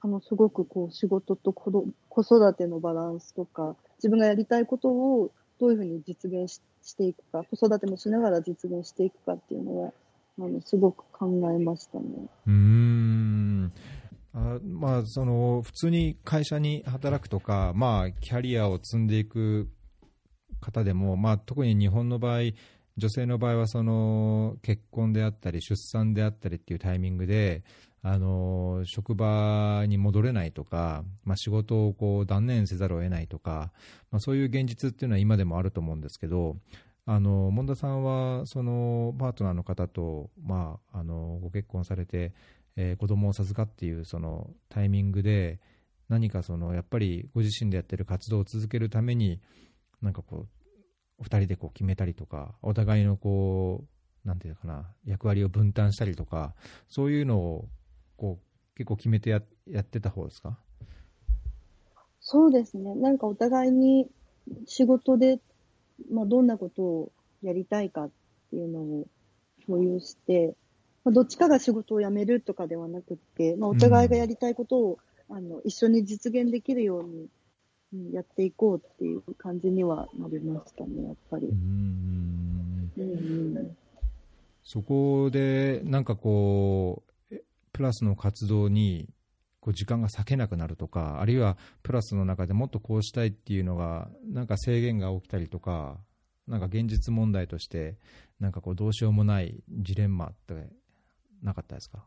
[0.00, 9.92] あの、すごくこう、仕事と子ど子育てのバランスとか、自分がやりたいことをどういうふうに実現ししていくか、子育てもしながら実現していくかっていうのは、
[10.38, 12.04] あの、すごく考えましたね。
[12.46, 13.72] うーん
[14.32, 19.68] あまあ、その普通に会社に働くとか、まあ、キャリアを積んでいく
[20.60, 22.40] 方でも、まあ、特に日本の場合、
[22.96, 27.64] 女性の場合はその結婚であったり、出産であったりっていうタイミングで、
[28.02, 33.72] あの職場に戻れないとか、まあ、仕事をこう断念せざるを得ないとか、
[34.10, 36.56] まあ、そういう現実っていうのは今でもあると思うんですけど、
[37.04, 42.32] あの門田さんはそのパートナーの方と、まあ、あのご結婚されて、
[42.82, 45.60] えー子供を授かっていうそのタイミングで
[46.08, 49.40] 何かそのやっぱりご自身でやってる活動を続けるために
[50.00, 50.48] なんかこう
[51.18, 53.84] お二人でこう決めたりとかお互いのこ
[54.24, 56.54] うなんていうのかな役割を分担したりとか
[56.88, 57.68] そういうのを
[58.16, 60.58] こう結構決めてややってた方ですか？
[62.20, 62.94] そうですね。
[62.94, 64.06] なんかお互いに
[64.66, 65.38] 仕事で、
[66.10, 67.12] まあ、どんなことを
[67.42, 68.10] やりたいかっ
[68.50, 69.06] ていうのを
[69.66, 70.54] 共有して、
[71.12, 77.28] どっちかが仕事を辞めるとかではなくって、まあ、お互いがやりたいことを、あの一緒に実現できるように、
[77.92, 81.48] うんやっていこうっていう感じにはなりましたね、やっぱり。
[81.48, 81.54] うー。
[81.54, 82.92] ん。
[82.96, 83.76] うんうん。
[84.62, 87.42] そこでなんかこうえ
[87.72, 89.08] プラスの活動に
[89.58, 95.98] こう時間が割けなくなるとかあるいはプラスの中でもっとこうしたいっていうのがなんか制限が起きたりとか
[96.46, 97.96] なんか現実問題として
[98.38, 100.68] なんかこうどうしようもないジレンマって
[101.42, 102.04] なかったですか、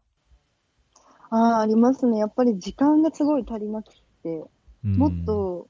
[1.30, 2.20] ああ、ありますね。
[2.20, 3.94] やっぱり時間がすごい足りなく
[4.24, 4.44] て、
[4.86, 5.68] うんもっと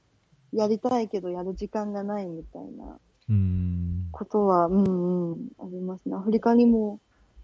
[0.52, 2.98] やりたいけどやる時間がないみたいな
[3.28, 6.14] うんことは、うんうん、ありますね。
[6.14, 7.00] アフリカにも、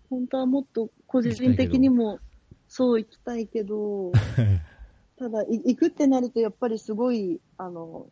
[0.09, 2.19] 本当はもっと個人的にも、
[2.69, 4.13] そう行きたいけど、
[5.19, 8.07] ただ、い行くってなると、やっぱりすごい、あの、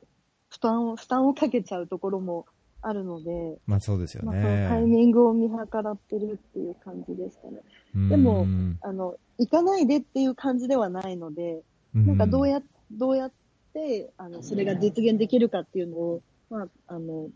[0.48, 2.46] 負担を、負担をかけちゃうところも
[2.80, 7.60] あるので、まあそうですよまあ、そのタイねミングを見計らってるっていう感じでしたね。
[8.08, 11.62] でもうんあの、行かないでっていう感じではないので、
[11.94, 13.32] なんかどうや、どうやっ
[13.72, 17.28] て、あの、それが実現できるかっていうのを、まあ、あの、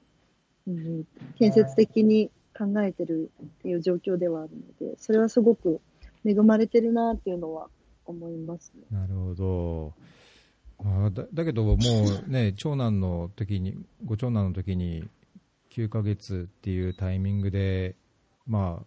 [0.66, 1.04] うん、
[1.38, 4.50] 建設的に考えてるっていう状況ではある
[4.80, 5.80] ので、それはすごく
[6.24, 7.68] 恵まれてるなっていうのは
[8.04, 8.82] 思いますね。
[8.90, 9.92] なるほど。
[10.78, 15.04] あーだだけど、もうね、長男の時に、ご長男の時に
[15.74, 17.96] 9ヶ月っていうタイミングで、
[18.46, 18.86] まあ、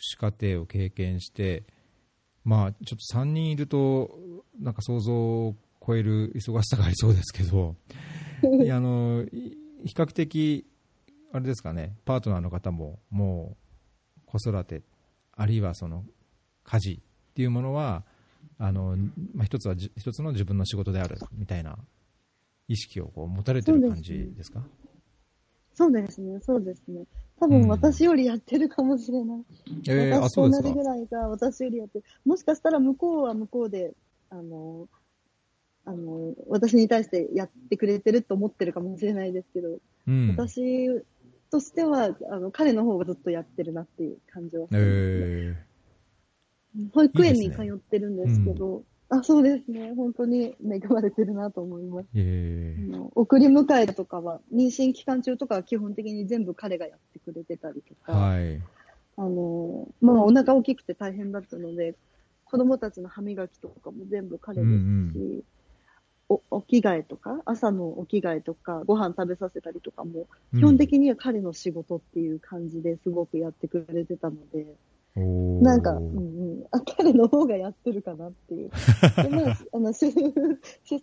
[0.00, 1.64] 父子家庭を経験して、
[2.44, 4.18] まあ、ちょっと3人いると、
[4.60, 7.76] なんか想像を超える忙しさがありそうですけど、
[8.62, 10.66] いやあの比較的、
[11.32, 13.56] あれですかね、パートナーの方もも
[14.18, 14.82] う子育て、
[15.32, 16.04] あるいはその
[16.64, 18.04] 家事っていうものは、
[18.58, 18.96] あの
[19.34, 21.78] まあ、一つは一つの自分の仕事であるみたいな
[22.68, 24.62] 意識をこう持たれてる感じですか？
[25.76, 27.04] そうですね、そうですね。
[27.38, 29.36] 多分私よりやってるかもしれない。
[29.36, 29.44] うん、
[29.86, 32.04] えー、私と同じぐらいが私よりやってる。
[32.24, 33.92] もしかしたら向こうは向こうで、
[34.30, 34.88] あの、
[35.84, 40.88] あの、私に対してやってくれてると思ってるかもしれないですけど、うん、私
[41.50, 45.56] としては、あの、彼の方がずっとやってるなっていう感じはする、
[46.74, 49.94] えー、保育園に通ってるんですけど、いいあ、そうですね。
[49.94, 52.08] 本当に恵まれてるなと思います。
[52.14, 58.60] えー、送り迎えとかは、妊娠期間中とかは基本的に全部彼がやってくれてたりとか、はい、
[59.16, 61.94] あの、まあお腹大きくて大変だったので、
[62.44, 65.42] 子供たちの歯磨きとかも全部彼ですし、うんうん。
[66.28, 74.66] お、お着替えとか、朝のお着替えとか、ご飯食べさせたりとかも、基本的には彼の仕事っていう感じですごくやってくれてたので、
[75.16, 78.70] なんか、うんうん、あ、彼の方がやってるかなっていう。
[79.22, 80.10] でまあ、あの出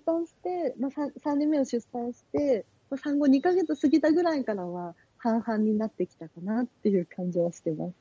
[0.06, 7.94] 産して、まあ3、3人目を出産して、まあ、産後2ヶ月過ぎたぐらいからは半々になってきたかなっていう感じはしてます。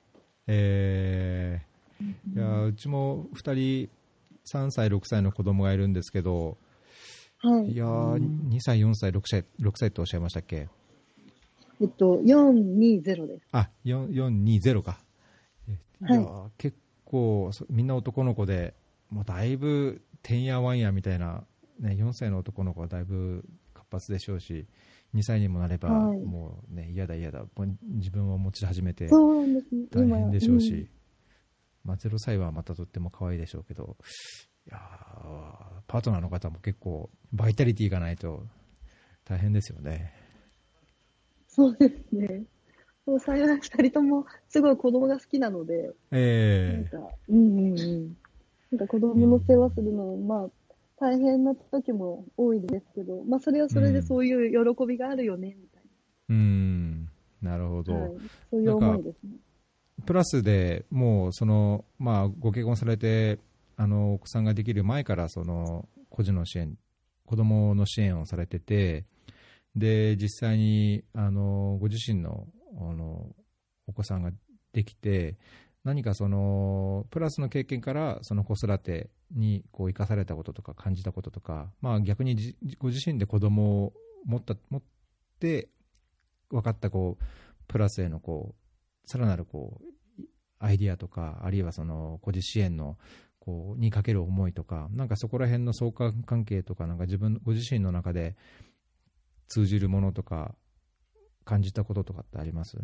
[0.48, 3.90] えー、いやうちも2人、
[4.44, 6.58] 3歳、6歳の子供がいるんですけど、
[7.38, 8.16] はい、いやー、
[8.50, 10.68] 2歳、4歳、6歳、6歳とおっしゃいましたっけ？
[11.80, 13.46] えっと、420です。
[13.52, 15.00] あ、420か。
[16.08, 18.74] いや、結構、みんな男の子で、
[19.10, 21.44] もうだいぶてんやわんやみたいな、
[21.78, 24.66] ね、4歳の男の子はだいぶ活発でしょうし、
[25.14, 27.44] 2歳にもなれば、もうね、嫌だ嫌だ、
[27.82, 29.08] 自分を持ち始めて、
[29.90, 30.88] 大変でしょうし、
[31.84, 33.96] まあ、0歳はまたとっても可愛いでしょうけど、
[34.66, 34.78] いや
[35.88, 38.46] パートナーの方も結構、バイタリティがないと
[39.24, 40.14] 大変ですよね。
[41.48, 42.44] そうですね。
[43.04, 48.16] そう幸い二人ともすごい子供が好きなので、えー、なんか、うんうんうん。
[48.70, 50.48] なんか子供の世話するの、まあ、
[50.98, 55.82] 大変な時も多いですけど、まあ、それはそれでそういう喜びがあるよね、みたい
[56.28, 56.34] な。
[56.36, 57.08] うん、
[57.42, 58.12] なるほど、はい。
[58.50, 59.30] そういう思いですね。
[60.06, 63.40] プラスでもう、その、まあ、ご結婚されて、
[63.76, 66.76] あの、お子さんができる前から、その、孤児の支援、
[67.26, 69.04] 子供の支援をされてて、
[69.74, 72.46] で、実際に、あの、ご自身の
[72.78, 73.34] あの
[73.86, 74.30] お子さんが
[74.72, 75.36] できて、
[75.84, 83.92] 何かそのプラスの経験からその子育てにこう生かされたこととか感じたこととか、まあ、逆にご自身で子供を
[84.24, 84.82] 持った持っ
[85.40, 85.68] て
[86.50, 87.24] 分かったこう
[87.66, 90.22] プラスへのこうさらなるこう
[90.60, 92.96] アイディアとかあるいはその孤児支援の
[93.40, 98.36] こうにかける思いとかなんかそこら辺の相関関係とかなんか自分ご自身の中で
[99.48, 100.54] 通じるものとか
[101.44, 102.78] 感じたこととかってあります？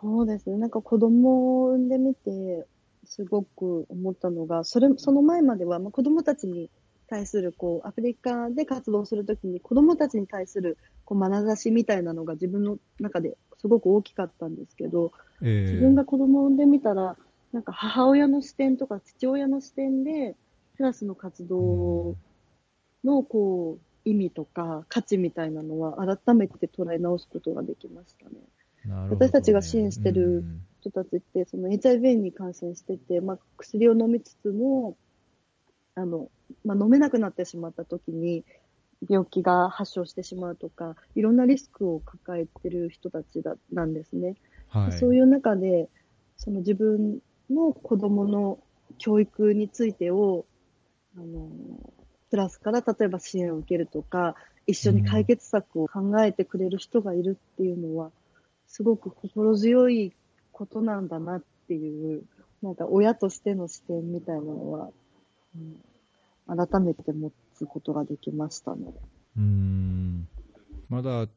[0.00, 0.58] そうですね。
[0.58, 2.66] なんか子供を産んでみて、
[3.04, 6.70] すごく思ったのが、それ、その前までは、まあ、子供たちに
[7.08, 17.16] 対する、こう、アフリカで活動するときに、子供たちに対する、こう、眼差しみたいなのが自分の中ですごく大きかったんですけど、えー、自分が子供を産んでみたら、
[17.52, 20.36] なんか母親の視点とか父親の視点で、
[20.76, 22.14] クラスの活動
[23.02, 28.36] の、こう、意味とか価値みたいなのは改めて捉え直すことができましたね。
[28.86, 30.44] ね私たちが支援してる
[30.80, 34.96] 人たちって、その HIV に感染してて、まあ、薬を飲みつつも、
[35.94, 36.30] あの、
[36.64, 38.44] まあ、飲めなくなってしまった時に、
[39.08, 44.36] 病気が発症してしまうとか、いろんなリスクを抱えてる人たちだなんですね。
[44.68, 45.88] はい、そういう中で、
[46.36, 47.18] その自分
[47.50, 48.58] の子供の
[48.98, 50.46] 教育についてを、
[51.16, 51.48] あの、
[52.30, 54.34] プラスから例えば支援を受けるとか、
[54.66, 58.10] 一緒に解決策を考えてくれる人がいるっていうのは、
[58.66, 60.12] すごく心強い
[60.52, 62.22] ことなんだなっていう、
[62.62, 64.90] なんか親としての視点みたいなのは、
[66.48, 68.92] うん、改めて持つことができましたね。
[69.36, 70.28] うん
[70.88, 71.28] まだ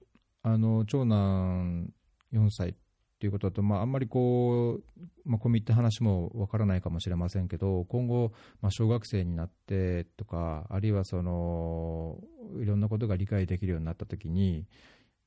[0.44, 1.94] あの長男
[2.34, 2.76] 4歳
[3.22, 12.18] ということだと、まあ、あんまりこう、まあ、込み入った話もわからないかもしれませんけど、今後、まあ、小学生になってとか、あるいはその
[12.60, 14.66] いろんなことが理解できるようになったときに、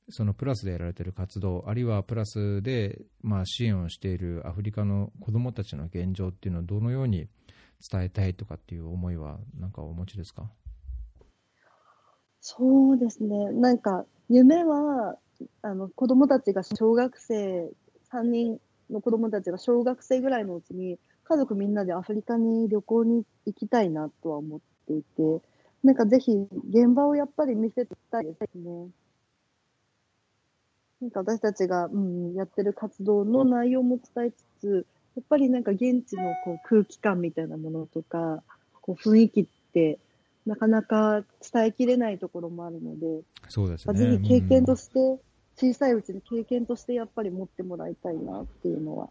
[0.09, 7.29] そのプラスでやられている活動、あるいはプラスで、まあ、支援をしているアフリカの子どもたちの現状っていうのをどのように
[7.89, 10.51] 伝えたいとかっていう思いは、なんかお持ちですか？
[12.41, 15.17] そうですね、なんか夢は、
[15.61, 17.71] あの、子供たちが小学生、
[18.15, 18.59] 3人
[18.89, 25.41] の子供たちが小学生ぐらいのうちに、家族みんなでアフリカに旅行に行きたいなとは思っていて、
[25.83, 26.31] なんかぜひ
[26.69, 28.87] 現場をやっぱり見せたいですね。
[31.01, 34.85] なんか私たちが、うん、やってる活動の内容も伝えつつ、
[35.15, 38.43] やっぱりなんか現地のこう空気感みたいなものとか、
[38.81, 39.99] こう雰囲気って
[40.45, 43.93] なかなか伝えきれないところもあるので、そうですね。
[43.93, 45.19] ぜひ経験として、うん、
[45.57, 49.09] 小さいうちに経験としてやっぱり持ってもらいたいなっていうのは、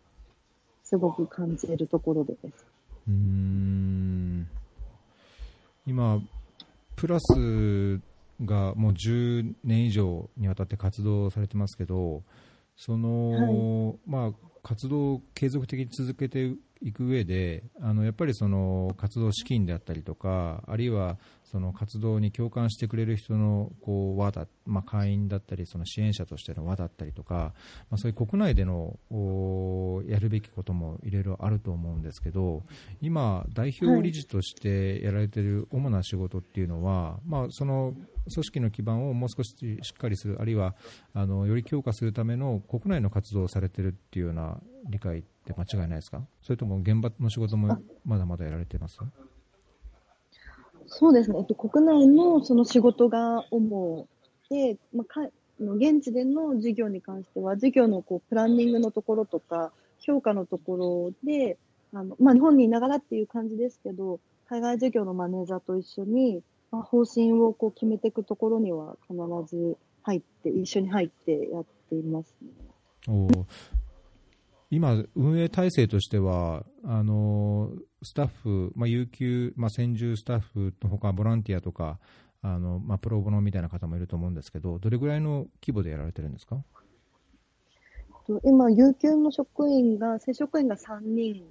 [0.83, 2.67] すごく感じるところです。
[3.09, 4.49] うん
[5.87, 6.21] 今、
[6.97, 8.01] プラス
[8.43, 12.23] がもう10年以上にわたって活動されてますけど、
[12.77, 14.33] その、はい、まあ、
[14.63, 16.55] 活動を継続的に続けて
[16.85, 27.55] いく上であのやっぱりその活動資金であったりとかあるいはその活動に共感してくれる人のこう輪だ、まあ、会員だったりその支援者としての輪だったりとか、
[27.91, 28.99] まあ、そういう国内での
[30.07, 32.65] やるべきこともいろいろあると思うんですけど
[33.01, 37.95] 今、代表理事としてやられている主な仕事っていうのは、まあ、その
[38.33, 40.75] 組織の基盤をもう少ししっかりするあるいは
[41.15, 44.59] あのより強化するための国内の活動をされているっていうような
[44.91, 46.23] 理解って間違いないですか？
[46.43, 48.99] それとも現場の仕事もまだまだやられています？
[50.87, 54.07] そうですね、えっと、国内のその仕事が主
[54.51, 55.29] で、まあ、か
[55.59, 61.57] 現地での授業に関しては、授業のこうプランニングのところとか、評価のところで、
[61.93, 69.17] あのまあ、日本にいながらっていう感じですけど、海外授業のマネージャーと一緒に、まあ、方針をこう決めていくところには必
[69.49, 72.49] ず入って、一緒に入ってやっていますね。
[73.09, 73.29] お
[74.75, 77.71] 今、運営体制としては、あの
[78.03, 81.99] スタッフ、まあ、有給、まあ、専従スタッフのほか、ボランティアとか、
[82.43, 86.63] あのまあ、プロボノみたいな方もいると思うんですけど、どれぐらいの規模でやられてるんですか？
[88.43, 91.45] 今、有給の職員が、正職員が3人、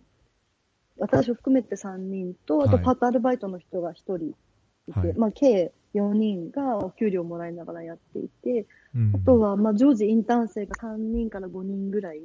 [0.98, 8.66] 私を含めて3人と、あとパートアルバイトの人が1人いて、はい、まあ、計4人がお給料をもらいながらやっていて、
[8.96, 12.22] うん、あとは、まあ、常時インターン生が3人から5人ぐらい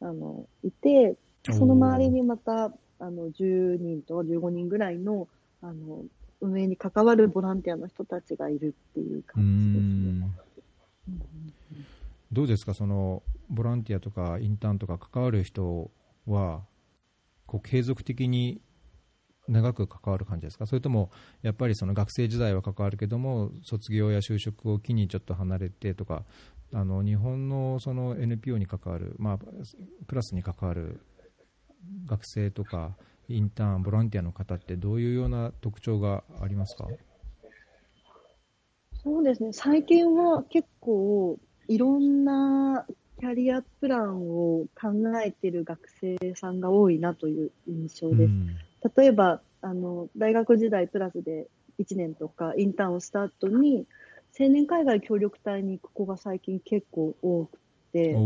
[0.00, 5.28] あの、いて、その周りにまた、あの、10人と15人ぐらいの、
[5.62, 6.04] あの、
[6.40, 11.36] 運営に関わるボランティアの人たちがいるっていう感じですね。
[12.32, 15.90] どうですか、その、ボランティアとかインターンとか関わる人
[16.26, 16.64] は、
[17.46, 18.60] こう、継続的に
[19.48, 21.10] 長く関わる感じですか、それとも
[21.42, 26.24] やっぱりその学生時代は関わるけども、卒業や就職を機にちょっと離れてとか、
[26.72, 29.38] あの日本のその NPO に関わる、まあ、
[30.06, 31.00] クラスに関わる
[32.06, 32.96] 学生とか
[33.28, 36.86] インターン、ボランティアの方ってどういうような特徴がありますか？
[39.02, 41.38] そうですね、最近は結構
[41.68, 42.86] いろんな
[43.20, 44.90] キャリアプランを考
[45.24, 48.22] えている学生さんが多いなという印象です。
[48.24, 48.56] うん、
[48.96, 51.48] 例えばあの大学時代プラスで
[51.78, 53.86] 1年とかインターンをした後に
[54.38, 57.58] 青年海外協力隊に行く子が最近結構多く
[57.92, 58.18] て、で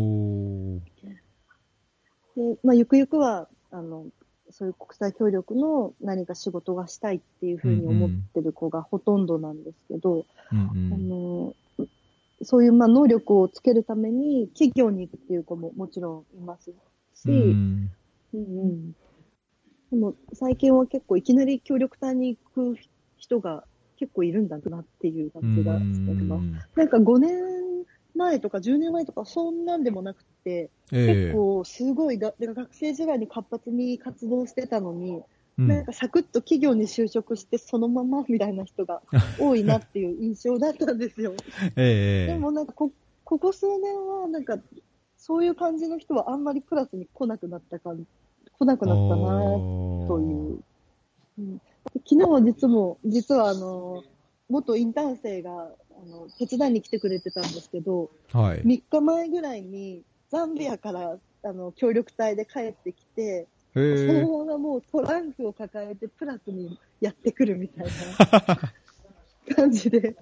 [2.65, 4.07] まあ、ゆくゆくはあの
[4.51, 11.55] そういう国際協力の何か仕事がしたいっていうふうに思ってる子がほとんどなんですけど、うんうん、あの
[12.43, 16.73] そういうまあ能力をつけるために企業に行くっていう子ももちろんいます
[17.15, 17.91] し、うん、
[18.35, 18.93] うん、
[19.91, 22.77] でも最近は結構いきなり協力隊に行く
[23.17, 23.65] 人が
[24.01, 26.78] 結構いるんだなっていう感じがしてます。
[26.78, 27.34] なんか5年
[28.16, 35.20] 前とか10年前とかそんなんでもなくて、えー、結構すごいが学生時代に活発に活動してたのに、
[35.59, 39.03] うん、なんかサクッと企業に就職してそのままみたいな人が
[39.38, 41.34] 多いなっていう印象だったんですよ。
[41.76, 42.90] えー、でもなんかこ
[43.24, 44.59] ここ数年はなんか
[45.18, 47.94] そういう感じの人はあんまりクラスに来なくなったか
[48.59, 49.28] 来なくなったな
[50.09, 50.59] という。
[51.38, 51.61] うん
[51.95, 54.03] 昨日は実も、実はあの、
[54.49, 55.55] 元インターン生が、あ
[56.07, 58.62] の、手伝いに来てくれてたんですけど、はい。
[58.62, 67.87] 3日前ぐらいに、ザンビアから、あの、協力隊で帰ってきて、そのままもうトランクを抱えてプラスにやってくるみたい
[69.47, 70.01] な 感じで。
[70.01, 70.16] で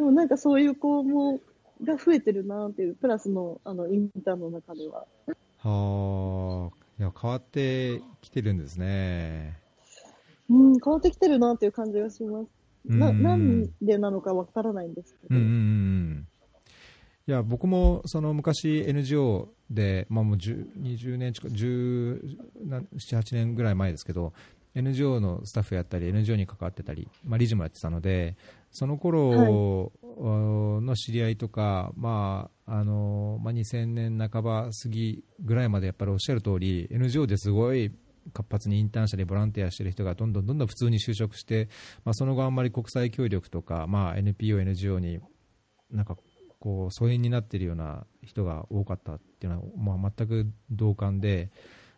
[0.00, 1.40] もなんかそういう子も、
[1.82, 5.06] が増えてるなっていう、プラスのあのインターンの中では。
[5.58, 9.63] はあ、いや、変わってきてるんですね。
[10.50, 12.48] うん、変わってきてるなっていう感じがします。
[12.84, 15.34] な、なんでなのかわからないんですけど。
[15.34, 16.28] うんうんうん
[17.26, 22.20] いや僕もその昔 NGO で、まあ、もう20年近く17、
[22.98, 24.34] 8年ぐらい前ですけど
[24.74, 28.36] NGO のスタッフやったり NGO に関わってたり、まあ、理事もやってたので
[28.70, 29.90] その頃
[30.82, 37.90] の知り合いとか、まああのまあ、2000年半ば過ぎぐらいまでやっぱりおっしゃる通り NGO ですごい
[38.32, 41.68] 活発にインターンしたりボランティアしている人がどんどんどんどん普通に就職して、
[42.04, 45.20] まあ、その後あんまり国際協力とか、まあ、NPO、NGO に
[45.90, 46.16] なんか
[46.58, 51.50] こう疎遠になっているような人が多かったっていうのは、まあ、全く同感で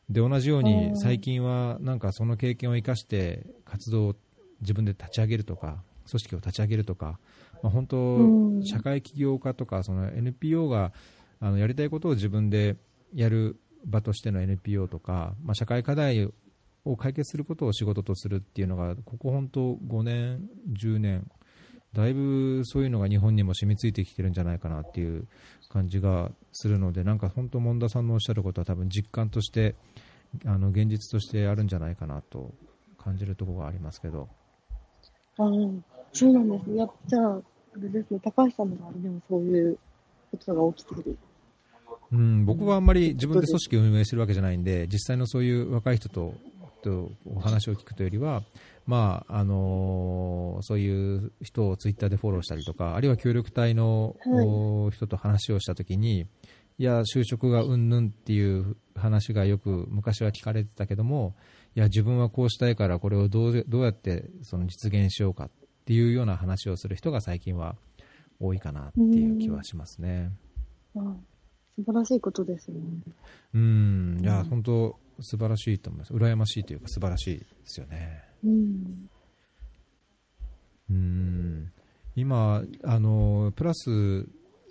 [0.09, 4.17] で同じように最近はなんかその経験を生かして活動を
[4.61, 7.19] 自分で立ち上げるとか組織を立ち上げるとか、
[7.63, 10.93] まあ、本当、社会起業家とかその NPO が
[11.41, 12.77] あのやりたいことを自分で
[13.15, 16.31] やる場としての NPO とか、まあ、社会課題
[16.85, 21.31] を解決することを仕事とするっていうのがここ本当5年、10年
[21.93, 25.27] だいぶそういうのが日本にも染みついてきてるんじゃないかなっていう
[25.71, 29.75] 感じがするのでなんか本当、門田さんのおっしゃることは多分実感として
[30.45, 32.53] あの現実としてあるんじゃないかなと
[32.99, 34.29] 感じるところがありますけど。
[35.39, 35.45] あ
[36.13, 36.77] そうなんですね。
[36.79, 37.43] やじゃあ、あ
[37.77, 39.79] れですね、高橋さんの周りでもそういう
[40.31, 41.19] ことが起きてる。
[42.13, 46.35] うん、僕はあんまり自分で組織を運営してるわけじゃないんで、実際のそういう若い人と
[46.87, 48.45] とお話を聞くというよりは、
[48.87, 56.27] まああのー、そういう人をツイッターでフォローしたりとか、あるいは協力隊の、はい、人と話をしたときに、
[56.79, 61.35] いや、就職がうんぬんっていう話がよく昔は聞かれてたけども、
[61.75, 65.51] いや、自分はこうしたいから、これをどうどうやってその実現しようかっ
[65.85, 67.77] ていうような話をする人が最近は
[68.39, 70.31] 多いかなっていう気はしますね。
[70.95, 71.27] うん
[71.77, 72.81] 素晴らしいことですね。
[73.55, 76.13] うん、いや、本当素晴らしいと思います。
[76.13, 78.23] 羨ましいというか素晴らしいですよね。
[78.45, 79.09] うん。
[80.91, 81.73] うん
[82.15, 84.27] 今、あの、プラス、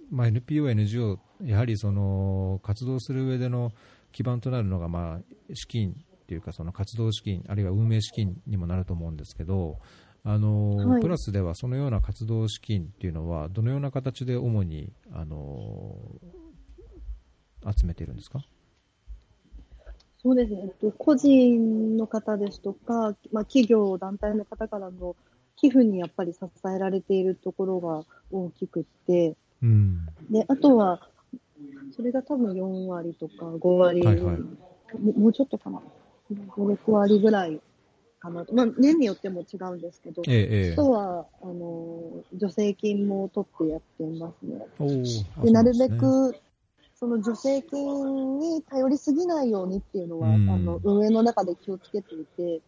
[0.09, 3.71] まあ、NPO、NGO、やはりその活動する上での
[4.11, 5.95] 基盤となるのが、まあ、資金
[6.27, 9.77] というか、その活動資金、あるいは運営資金にもなると思うんですけど、
[10.23, 15.95] あの、はい、プラスではそのような活動資金っていうのは、どのような形で主に、あの、
[17.71, 18.45] 集めているんですか？
[20.17, 25.15] そうですね、個人の方ですとか、まあ、企業、団体の方からの
[25.55, 31.07] 寄付にやっぱり支えられているところが大きくって、うん、であとは、
[31.95, 34.37] それが多分4割とか5割、はいはい、
[35.15, 35.79] もうちょっとかな、
[36.31, 37.61] 5、6割ぐらい
[38.19, 44.65] かなと、まあ、年によっても違うんですけど、ええ、あとはあの助成金も取ってやっていますね。
[45.43, 46.35] でなるべく
[47.05, 52.61] その助成金に頼りすぎないようにっていうのは、うん、あの運営の中で気をつけていて、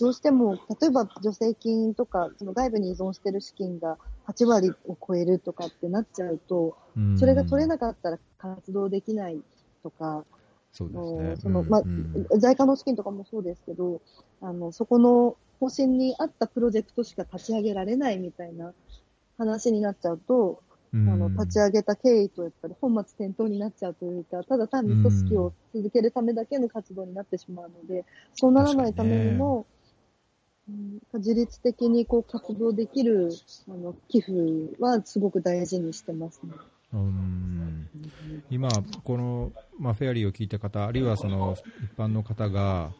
[0.00, 9.42] どうしても、例えば助成金とか、その外部に依存している資金が8割を超えるとかってなっちゃうと、うん、それが取れなかったら活動できない
[9.82, 10.24] とか、
[10.72, 11.36] そうですね。
[11.36, 11.82] その、まあ、
[12.38, 14.00] 在家の資金とかもそうですけど、
[14.40, 18.72] あの、そこの方針に合ったプロジェクトしか立ち上げられないみたいな
[19.36, 20.62] 話になっちゃうと、
[20.94, 29.66] あの、立ち上げた経緯とやっぱり本末転倒になっちゃうというか、ただ単に組織を続けるためだけの活動になってしまうので、そうならないためにも、
[30.68, 33.30] うん、自律的にこう活動できる
[33.68, 34.32] あの寄付
[34.80, 36.52] はすごく大事にしてますね。
[36.92, 37.88] うん。
[38.50, 38.68] 今、
[39.02, 42.92] この、まあ、フェアリーを聞いた方、あるいはその一般の方が、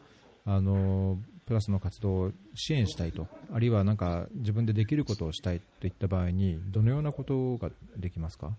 [0.45, 8.53] あのプラスの活動を支援したいと、あるいはなんか自分でできることをしたいといった場合に、どのようなことができますか？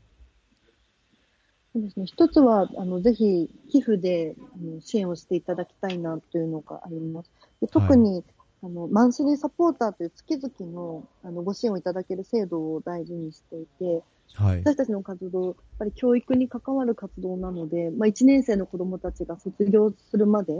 [1.72, 4.36] そうですね、一つはあのぜひ寄付で
[4.80, 7.30] 支援をしていただきたいなというのがあります。
[7.60, 8.24] で特に、はい、
[8.62, 14.02] あのマンスリーサポーターという月々のあのご支援をいただける制度を大事にしていて、
[14.34, 20.52] はい、私たちの活動、やっぱり教育に関わる活動なので、まあ、1年生の子どもたちが卒業するまで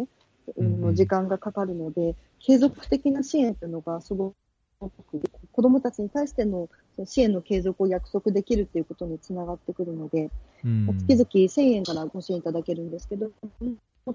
[0.56, 4.36] の時間がかかるので、うん、継続的な支援というのがすごく
[5.52, 6.68] 子どもたちに対しての
[7.04, 10.30] 支援の継続を約束できるということにつながってくるので、
[10.64, 13.30] うん、月々1000円からご支援いただけるんですけど、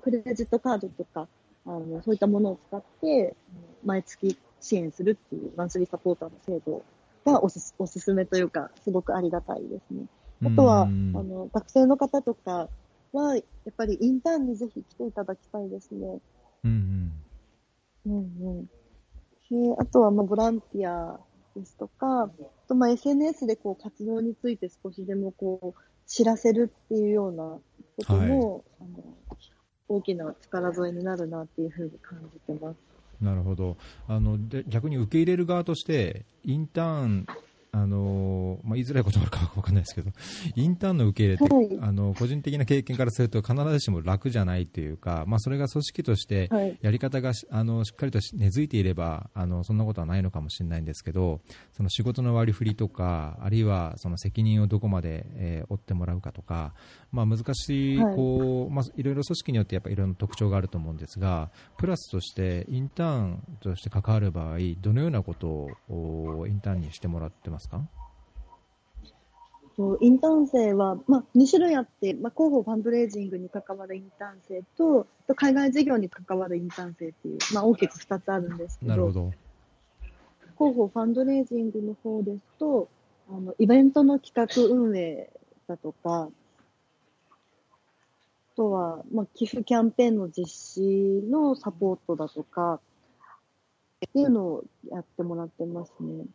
[0.02, 1.28] クレジットカードとか、
[1.66, 3.36] あのそういったものを使って、
[3.84, 6.84] 毎月支援するっていうマンスリーサポーターの制度
[7.26, 10.06] がおすおすすめというか、すごくありがたいですね。
[10.46, 12.70] あとは、あの学生の方とか
[13.14, 16.20] は、やっぱりインターンにぜひ来ていただきたいですね。
[16.64, 17.12] うん
[18.06, 18.14] うん。
[18.14, 18.66] うんうん。
[18.66, 21.20] で、あとは、まあ、ボランティア
[21.56, 22.30] ですとか、あ
[22.68, 29.18] と、まあ、SNS でこう、活動について少しでもこう、知らせるっていうようなことも、はい、あの
[29.88, 32.78] 大きな力添えになるなっていうふうに感じてます。
[33.22, 33.76] なるほど
[34.08, 37.28] あので逆に受け入れる側としてインターン
[37.72, 40.12] あのまあ、言いづらいことあるか分かんないですけど、
[40.56, 46.50] インターンの受け入れって、はい、あの個人的な経験からすると、必ずしも楽じゃないというか、まあ、それが組織として
[46.82, 51.42] やり方が、あのしっかりと根付いていればあの、そんなことはないのかもしれないんですけど、
[51.74, 56.74] その仕事の割り振りとか、あるいはその責任をどこまで、えー、負ってもらうかとか、
[57.12, 67.82] まあ、難しい、こうまあ、いろいろ組織によってやっぱいろんな特徴があると思うんですが、プラスとしてインターンとして関わる場合、どのようなことをインターンにしてもらってますか？
[70.02, 79.32] インターン生は、まあ、2種類あって、まあ、広報ファンドレイジングに関わるインターン生と、と海外事業に関わるインターン生っていう、まあ、大きく2つあるんですけど、なるほど
[80.58, 82.90] 広報ファンドレイジングの方ですと、
[83.30, 85.30] あのイベントの企画運営
[85.68, 86.30] だとか、あ
[88.58, 92.82] とは、まあ、寄付キャンペーンの実施のサポートだとか、
[94.06, 96.26] っていうのをやってもらってますね。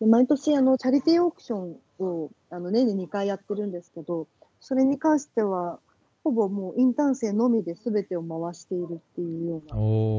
[0.00, 4.26] で毎年あの、チャリティーオークションをあの年に2回やってるんですけど、
[4.60, 5.78] それに関しては、
[6.24, 9.74] ほぼもうインターン生のみで全てを回しているっていうような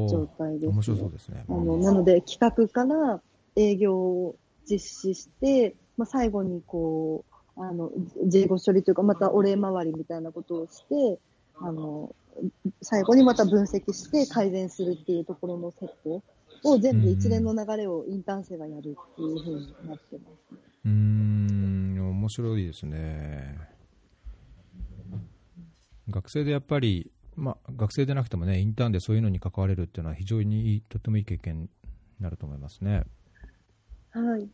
[0.08, 1.44] 状態です、ね、面白そうですね。
[1.48, 3.20] あのなので、企画から
[3.56, 4.36] 営業を
[4.70, 7.24] 実施して、まあ、最後にこ
[7.56, 7.90] う、あの、
[8.24, 11.18] 事後処理というか、またお礼回りみたいなことをして、
[11.58, 12.14] あの、
[12.82, 16.22] 最後にまた分析して改善するっていうところのセット
[16.66, 20.60] を全部一連の流れをインターン生がやるっていうふうになってます、ね。
[20.84, 23.58] うん、面白いですね。
[26.08, 31.68] 学生でやっぱり、まあ、学生でなくてもね、インターンでそういうのに関われるっていうのは非常にとてもいい経験に
[32.20, 33.04] なると思いますね。
[34.10, 34.48] はい。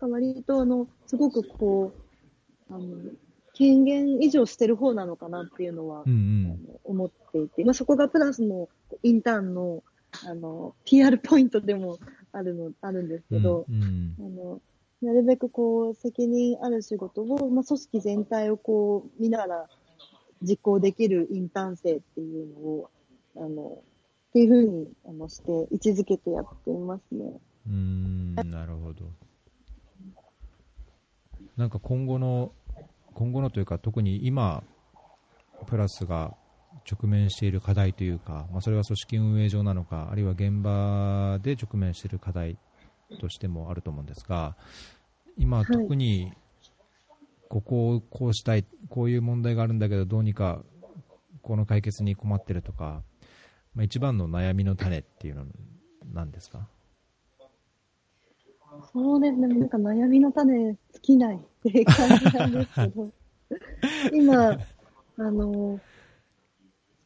[0.00, 1.92] 割と、あの、すごくこ
[2.70, 2.84] う、あの、
[3.54, 8.68] 権限以上してる方なのかなっていうのは、うんうん、思っていて、まあ、そこがプラスの
[9.02, 9.82] インターンの、
[10.26, 11.98] あの、PR ポイントでも
[12.32, 14.60] あるの、あるんですけど、うんうん、あの、
[15.02, 19.68] なるべくこう、責任ある仕事を、まあ、組織全体をこう、見ながら
[20.42, 22.90] 実行できるインターン生っていうのを、
[23.36, 23.82] あの、
[24.30, 27.40] っていうふうに、あの、して、位置づけてやっていますね。
[27.66, 29.06] うん、なるほど。
[31.56, 32.52] なんか今後の、
[33.14, 34.62] 今後のというか、特に今、
[35.66, 36.36] プラスが
[36.90, 42.58] 直面している課題というか、まあ、それは組織運営上なのか、あるいは現場で直面している課題
[43.20, 44.56] としてもあると思うんですが、
[45.36, 46.32] 今、特に
[47.48, 50.62] ここをこうしたい、こういう問題があるんだけど、どうにか
[51.42, 53.02] この解決に困ってるとか、
[53.74, 55.46] まあ、一番の悩みの種っていうのは
[56.12, 56.68] 何ですか？
[58.92, 63.10] そうですね、なんか悩みの種尽きないっていう感じなんですけど、
[64.12, 64.56] 今、あ
[65.30, 65.80] の、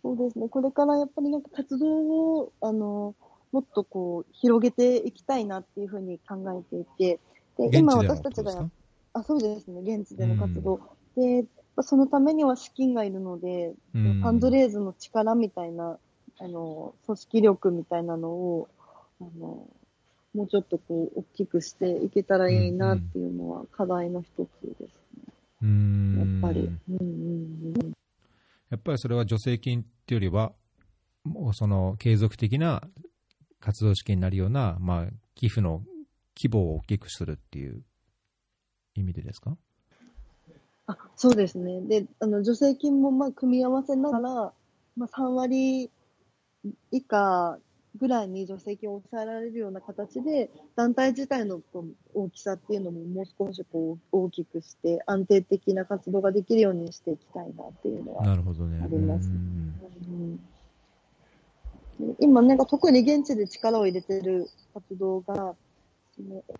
[0.03, 3.15] そうですね、これからやっぱりなんか活動を、あの、
[3.53, 7.21] もっとこう、広げていきたいなっていうふうに考えていて、
[7.59, 8.69] で、今私たちが
[9.13, 10.81] あ、そうですね、現地での活動。
[11.17, 11.49] うん、で、
[11.83, 15.99] そのためには資金がいるので、うん、ファンドレイズの力みたいな、
[16.39, 18.69] あの、組織力みたいなのを、
[19.21, 19.69] あの、
[20.35, 25.35] もうちょっとこう、大きくしていけたらいいなっていうのは課題の一つですね。
[25.63, 26.41] うん。
[26.43, 26.61] やっぱり。
[26.63, 27.93] うんうんうん。
[28.71, 30.53] やっぱりそれは助成金っていうよりは、
[31.25, 32.83] もうその継続的な
[33.61, 35.83] 活動資金になるような、まあ、寄付の
[36.37, 37.83] 規模を大きくするっていう
[38.95, 39.57] 意味でですか？
[40.89, 41.81] あそうですね。
[41.83, 44.53] で、あの、助成金もまあ組み合わせながら、
[44.97, 45.91] まあ、3割
[46.91, 47.59] 以下
[47.99, 51.61] ぐらいに助成金を抑えられるような形で、団体自体の
[52.15, 58.61] 大きさっていうのももう少しこう大きくして、安定的な活動ができるようにしていきたいなっていうのはあります。
[58.61, 59.29] なるほどね。
[60.09, 60.41] うん
[62.19, 65.55] 今、なんか特に現地で力を入れてる活動が、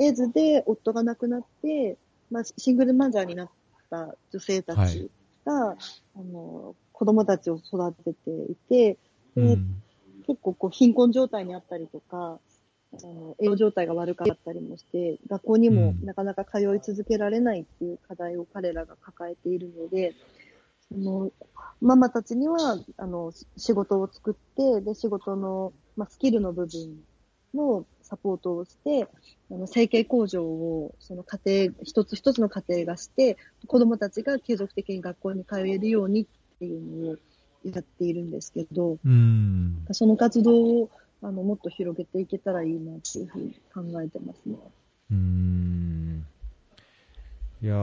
[0.01, 1.97] エイズで夫が亡くなって、
[2.31, 3.51] まあ、シングルマザーになっ
[3.91, 5.11] た女性たち
[5.45, 5.77] が、はい、
[6.17, 8.99] あの子供たちを育てていて、
[9.35, 9.83] で、うん、
[10.27, 12.39] 結構こう貧困状態にあったりとか、
[12.95, 20.15] あの栄養状態が悪かったりもして、学校にもなかなか通い続けられないっていう課題を彼らが抱えているので、
[20.93, 21.31] その
[21.81, 27.03] ママたちにはあの仕事を作って、で仕事の、まあ、スキルの部分
[27.55, 29.09] のサポートをして、
[29.51, 36.27] あの成形工場をその家庭、一つ一つの家庭がして、子供たちが継続的に学校に通えるようにっ
[36.59, 37.17] ていうのを
[37.65, 40.91] やっているんですけど、うんその活動を
[41.23, 44.57] あのもっと広げていけたらいいなっていうふうに考えてますね。
[45.11, 46.27] うん
[47.63, 47.75] いや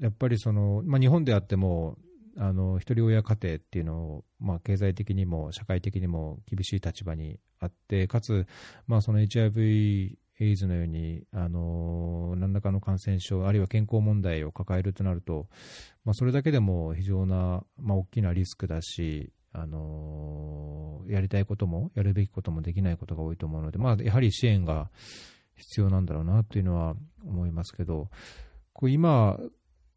[0.00, 1.96] やっぱりその、まあ、日本であっても、
[2.36, 8.46] あの一人親家庭っていうのを、まあ、経済的にも社会的にも厳しい立場にあって、かつ、
[8.88, 15.48] まあ、その HIV エイズのように、あの何らかの感染症、あるいは健康問題を抱えるとなると、
[16.04, 24.90] まあ、それだけでも非常な、まあ、大きなリスクだし、あのやりたいことも、やるべきこともできないことが多いと思うので、まあ、やはり支援が
[25.56, 28.08] 必要なんだろうなというのは思いますけど、
[28.72, 29.38] こう今、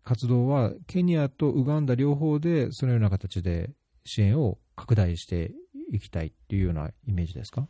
[0.03, 3.71] 活動はケニアとウガンダ両方でそのような形で
[4.05, 5.51] 支援を拡大して
[5.91, 7.67] いきたいっていうようなイメージですか？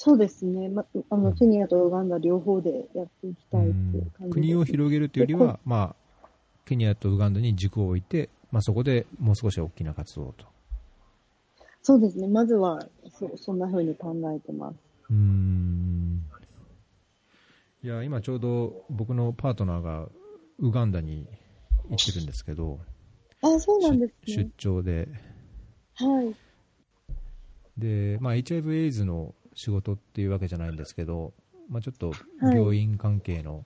[0.00, 6.28] そうですね、ま、あのケニアとウガンダ両方でやっていきたいっていう感じ国を広げるというよりは、まあ、
[6.64, 10.46] ケニアとウガンダに軸を置いて、まあ、そこでもう少し大きな活動と。
[11.82, 12.86] そうですね、まずは
[13.18, 14.76] そそんなふうに考えてます。
[15.10, 16.22] うん
[17.82, 20.08] いや今ちょうど僕のパートナーが
[20.58, 21.26] ウガンダに
[21.88, 22.78] 行ってるんですけど、
[23.42, 24.50] あ、そうなんです出ね。
[24.58, 25.08] 張で、
[25.94, 26.34] はい。
[27.78, 31.34] で、まあ、HIV エイズの仕事っていうわけじゃないんですけど、
[31.68, 33.64] まあ、ちょっとはい病院関係の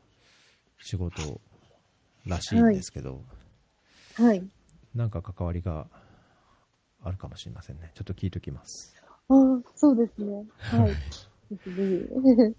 [0.81, 1.39] 仕事
[2.27, 3.23] らしいんですけど、
[4.15, 4.43] はい。
[4.95, 5.87] なんか関わりが
[7.05, 7.93] あるかもしれませんね。
[7.95, 8.95] ちょっと聞いときます。
[9.29, 9.35] あ
[9.75, 10.47] そうですね。
[10.59, 10.93] はい。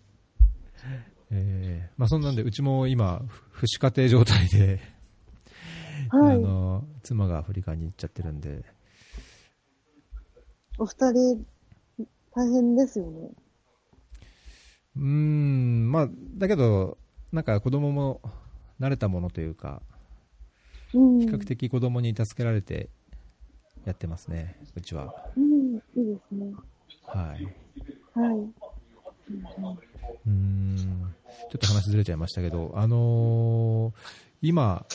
[1.32, 4.80] えーまあ、そんなんで、うちも今、ふ父子家庭状態で、
[6.10, 8.64] はいあの妻がアフリカに行っちゃってるんで、
[10.78, 11.46] お二人、
[12.36, 13.30] 大変ですよね。
[14.96, 16.98] うーん、まあ、だけど、
[17.32, 18.22] なんか子供も
[18.80, 19.82] 慣れたものというか、
[20.94, 21.20] うん。
[21.20, 22.90] 比較的子供に助けられて
[23.86, 25.14] やってますね、うちは。
[25.36, 26.54] うん、いいですね。
[27.08, 27.44] はい。
[28.20, 28.38] はい。
[30.26, 31.14] うーん、
[31.52, 34.86] ちょっと話ずれちゃいましたけど、あのー今、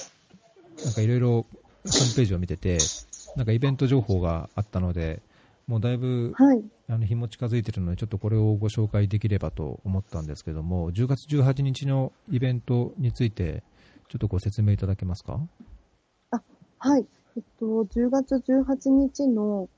[0.84, 2.78] なんかいろいろホームページを見てて、
[3.34, 5.22] なんかイベント情報があったので、
[5.66, 6.62] もうだいぶはい。
[6.91, 13.62] あの日も近づいてるので、ちょっとこれをご紹介できればと思ったんですけども、10月18日のイベントについて、
[14.09, 15.39] ちょっとご説明いただけますか？
[16.78, 17.07] はい。
[17.36, 19.68] えっと、10月18日の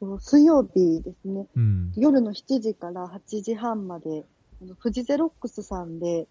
[0.00, 1.46] えっと水曜日ですね。
[1.54, 1.92] うん。
[1.96, 4.24] 夜の7時から8時半まで、
[4.60, 6.26] あのフジゼロックスさんで、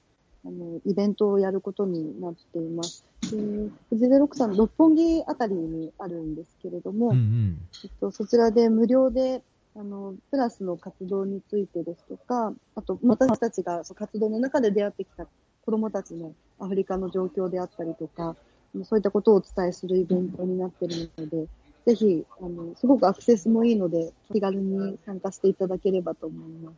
[0.46, 3.06] あの、イベントをやることになっています。
[3.32, 7.58] でフジゼロックスさん、六本木あたりにあるんですけれども、うんうん。
[7.84, 9.42] えっと、そちらで無料で、
[9.78, 15.26] あの、プラスの活動についてですとか、あと、私たちが活動の中で出会ってきた
[15.66, 18.36] 子供たちのアフリカの状況であったりとか、
[18.84, 21.48] そういったことをお伝えするイベントになっているので、
[21.86, 26.76] ぜひ、あの、すごくアクセスもいいので、気軽に参加していただければと思います。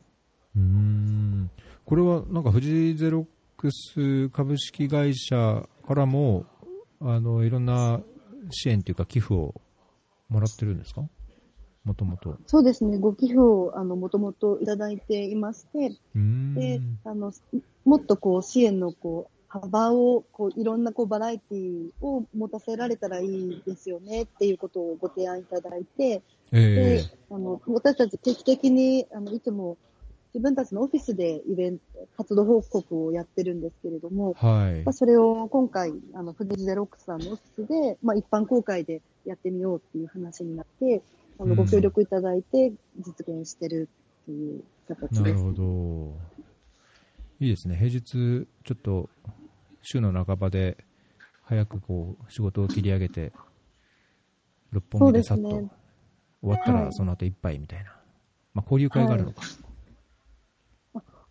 [0.56, 1.50] うん
[1.86, 3.26] これはなんかフジゼロッ
[3.56, 6.46] クス株式会社からも
[7.00, 8.02] あのいろんな
[8.52, 9.56] 支援というか寄付を
[10.28, 11.02] もらってるんですか？
[11.84, 12.38] もともと。
[12.46, 15.96] そうですね、ご寄付を、あの、もともといただいていまして、
[16.56, 17.32] で、あの、
[17.86, 26.22] もっとこう、支援のこう、幅を、こう、いろんなこう、バラエティを持たせられたらいいですよねっていうことをご提案いただいて、
[26.52, 29.78] えで、あの、私たち定期的に、あの、いつも
[30.34, 31.84] 自分たちのオフィスでイベント、
[32.18, 34.84] 活動報告をやってるんですけれども、えはい。
[34.84, 41.02] まあ、それを今回、あの、フジゼロックスさんのオフィスで、まあ、一般公開でやってみようっていう話になって、
[41.40, 43.90] あの、うんご協力いただいて実現してる
[44.24, 45.22] っていう形です。
[45.22, 46.18] なるほど。
[47.40, 47.76] いいですね。
[47.76, 48.02] 平日、
[48.66, 49.10] ちょっと
[49.82, 50.78] 週の半ばで
[51.44, 53.32] 早くこう仕事を切り上げて、
[54.72, 55.70] 六本木でさっと終
[56.42, 57.96] わったはいらその後一杯みたいな。
[58.54, 59.42] まあ交流会があるのか。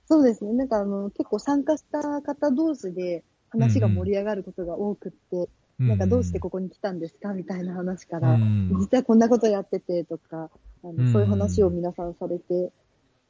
[0.06, 0.54] そうですね。
[0.54, 10.51] なんかあの、結構参加した方同士で話が盛り上がることが多くって、なんかどうしてここに来たんですかみたいな話から、うん実はこんなことやっててとか、
[10.83, 12.72] あのうんそういう話を皆さんされて、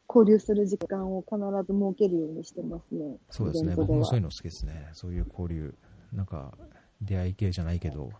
[0.08, 1.36] 交流する時間を必
[1.70, 3.16] ず設けるようにしてますね。
[3.30, 3.74] そうですね。
[3.76, 4.88] 僕もそういうの好きですね。
[4.94, 5.74] そういう交流。
[6.12, 6.56] なんか、
[7.02, 8.10] 出会い系じゃないけど、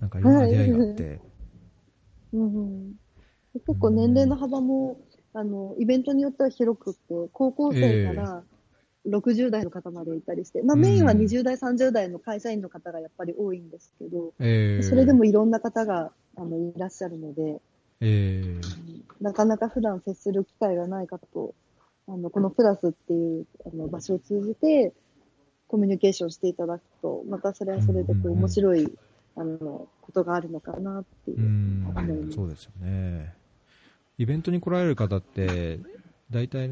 [0.00, 1.20] なんかいろんな出会いがあって、
[2.32, 2.94] うんうん、
[3.54, 5.00] 結構年齢の幅も、
[5.32, 7.00] あの、イベントによっては広くって、
[7.32, 8.44] 高校生から
[9.08, 14.88] 60代の方までいたりして、まあうんメインは20代、30代の会社員の方がやっぱり多いんですけど、えー。
[14.88, 17.60] それでもいろんな方があのいらっしゃるので、
[18.00, 19.22] えー。
[19.22, 21.54] なかなか普段接する機会がない方と、
[22.08, 24.92] あの、このプラスっていうあの場所を通じて、
[25.68, 28.92] コミュニケーションしていただくと、またそれはそれでこう面白い、
[29.36, 32.32] あの、ことがあるのかなっていうう。
[32.32, 33.34] そうですよね。
[34.18, 35.78] イベントに来られる方って、
[36.30, 36.68] 大体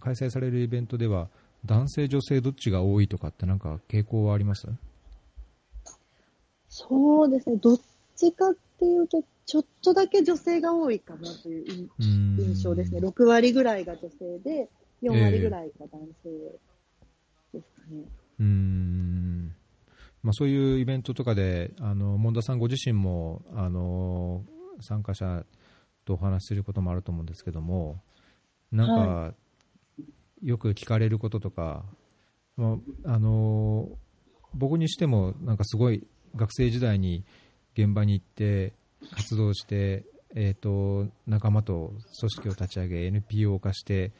[0.00, 1.28] 開催されるイベントでは、
[1.64, 4.66] 男性、女性どっちが多いとかってなんか傾向はあります？
[6.68, 7.56] そうですね。
[7.56, 7.80] どっ
[8.16, 13.00] ちかっていうと、ちょっとだけ女性が多いかなという印象ですね。
[13.00, 14.68] 6割ぐらいが女性で、
[15.02, 16.30] 4割ぐらいが男性
[17.52, 18.04] ですかね。
[18.40, 19.54] うーん
[20.22, 24.44] まあ、そういうイベントとかで、あの門田さんご自身もあの
[24.80, 25.44] 参加者
[26.04, 28.00] とお話しすることもあると思うんですけども、
[28.70, 29.34] なんか、は
[30.42, 31.84] よく聞かれることとか、
[32.56, 33.88] まあ、あの
[34.54, 37.24] 僕にしても、なんかすごい学生時代に
[37.74, 38.74] 現場に行って、
[39.10, 44.12] 活動して、えー、と仲間と組織を立ち上げ、NPO 化して、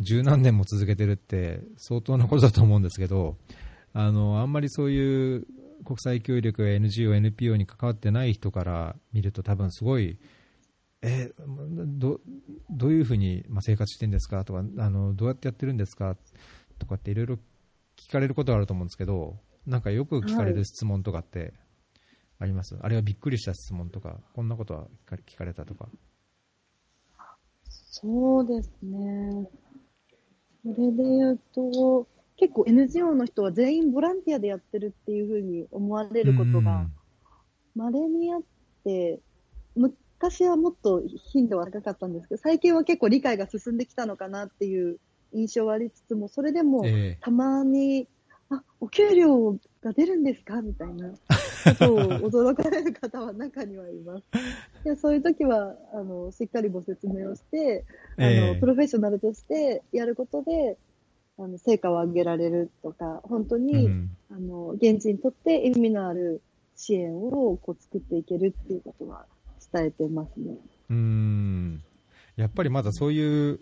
[0.00, 3.36] 十何年も続けてるって相当なことだと思うんですけど、
[3.92, 5.46] あのあんまりそういう
[5.84, 10.18] 国際協力や NGO、NPO に関わってない人から見ると、多分すごい、
[11.02, 12.20] えど
[12.70, 14.44] どういうふうにまあ生活してるんですか？
[14.44, 16.16] とかあの、どうやってやってるんですか？
[16.78, 17.38] とかっていろいろ
[17.96, 21.54] 聞かれることがあると思うんですけど、なんかよく聞かれる質問とかって
[22.38, 25.88] あります、あるいはびっくりした質問とか、こんなことは聞かれ聞かれたとか。
[27.68, 29.48] そうですね。
[30.62, 36.86] それで言うと、結構 NGO の人は全員ボランティアでやってるっていうふうに思われることが
[37.74, 38.40] 稀にあっ
[38.84, 39.20] て、
[40.18, 41.02] 昔はもっと
[41.32, 44.98] 頻度は高かったんですけど、最近は結構理解が進んできたのかなっていう
[45.32, 48.08] 印象はありつつも、それでもえたまに、
[48.48, 51.16] あ、お給料が出るんですかみたいなこ
[51.78, 51.98] とを
[52.30, 54.24] 驚かれる方は中にはいます。
[54.84, 57.84] でそういう時は、あの、しっかりご説明をして、
[58.16, 60.78] あの、ええプロフェッショナルとしてやることで、
[61.38, 64.10] あの、成果を上げられるとか、本当えに、うん。
[64.30, 66.40] あの、現地にとって意味のある
[66.76, 69.26] 支援をこう作っていけるっていうことは
[69.76, 70.56] 伝えてますね。
[70.90, 71.82] うーん
[72.36, 73.60] やっぱりまだそういう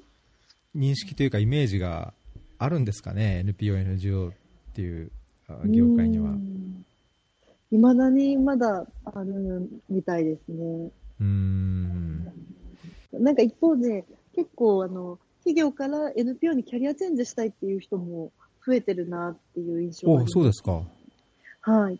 [0.77, 2.13] 認識というかイメージが
[2.59, 4.33] あるんですかね、NPO、NGO っ
[4.75, 5.11] ていう
[5.49, 6.35] あ業界には。
[7.71, 10.91] いまだにまだあるみたいですね。
[11.21, 12.33] うーん
[13.13, 14.05] なんか一方で、
[14.35, 18.33] 結構あの、企業から NPO にキャリアチェンジしたいっていう人も
[18.67, 20.33] 増えてるなっていう印象があおります。
[20.33, 20.83] そうですか。
[21.61, 21.99] はい。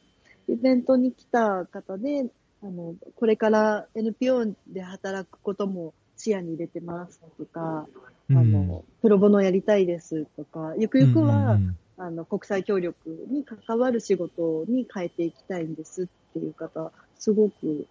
[0.49, 2.27] イベントに来た方で、
[2.65, 7.87] あの、これから NPO で働くことも視野に入れてますとか、
[8.31, 12.97] あの、プロボノやりたいですとか、ゆくゆくは、うんあの、国際協力
[13.29, 17.87] に関わる仕事に変えていきたいんですっていう方、すごく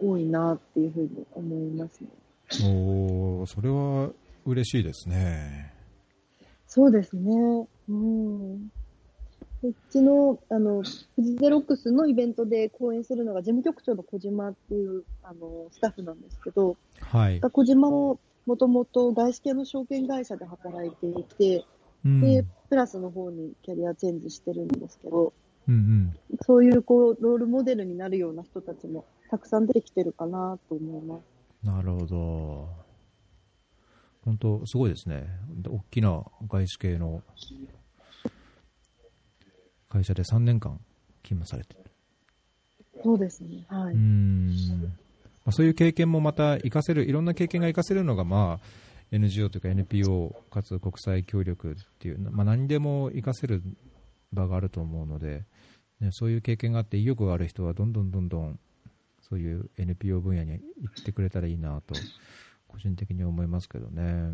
[0.00, 2.08] 多いなっていうふうに思いますね。
[2.64, 4.10] おーそれは
[4.46, 5.72] 嬉しいですね。
[6.66, 7.68] そうですね。
[7.88, 8.68] うん。
[9.62, 17.40] うちの、あの、フジゼロックスのイベントで講演するのが事務局長の小島っていう、あの、スタッフなんですけど、はい。
[17.40, 21.64] 小島ももともと外資系の証券会社で働いていて、
[22.04, 25.32] うんで、プラスの方にキャリアチェンジしてるんですけど、
[25.68, 31.22] うんそういうこう、ロールモデルになるような人たちもたくさん出てきてるかなと思います。
[31.64, 32.68] うん、なるほど。
[34.24, 35.28] 本当、すごいですね。
[35.68, 37.22] 大きな外資系の
[39.88, 40.80] 会社で3年間
[41.22, 41.90] 勤務されてる。
[43.02, 43.64] そうですね。
[43.68, 43.94] はい。
[43.94, 44.82] うーん
[45.46, 48.66] まあ、そういう経験もまた活かせる、いろんな経験が活かせるのが、まあ、
[49.12, 53.62] NGO というか NPO かつ国際協力っていう、まあ、何にでも活かせる
[54.32, 55.44] 場があると思うので、
[56.00, 58.58] ね、そういう経験があって意欲がある人はどんどんどんどん
[59.20, 61.94] そういう NPO 分野に行ってくれたらいいなと
[62.68, 64.32] 個人的に思いますけどね。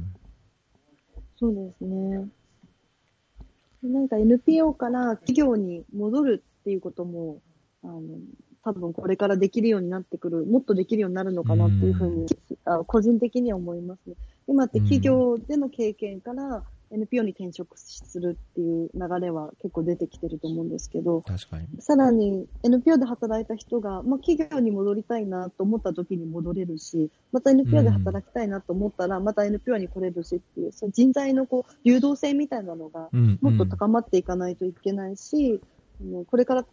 [1.36, 2.26] そうですね。
[3.82, 7.40] なんか NPO から企業に戻るっていうことも、
[7.82, 8.00] あの、
[8.64, 12.26] 多分これからできるようになってくる、もっとできるようになるのかなっていうふうに、
[12.64, 14.14] あ個人的には思いますね。
[14.46, 16.62] 今って企業での経験から
[16.92, 21.66] NPO に転職するっていう流れは結構出てきてると思うんですけど、確かに。
[21.80, 35.60] さらに NPO で働いた人が、まあ、企業に戻りたいなと思った時に戻れるし、また NPO で働きたいなと思ったら、また NPO に来れるしっていう、その人材のこう流動性みたいなのがうんもっと高まっていかないといけないし、
[36.00, 36.66] あのこれから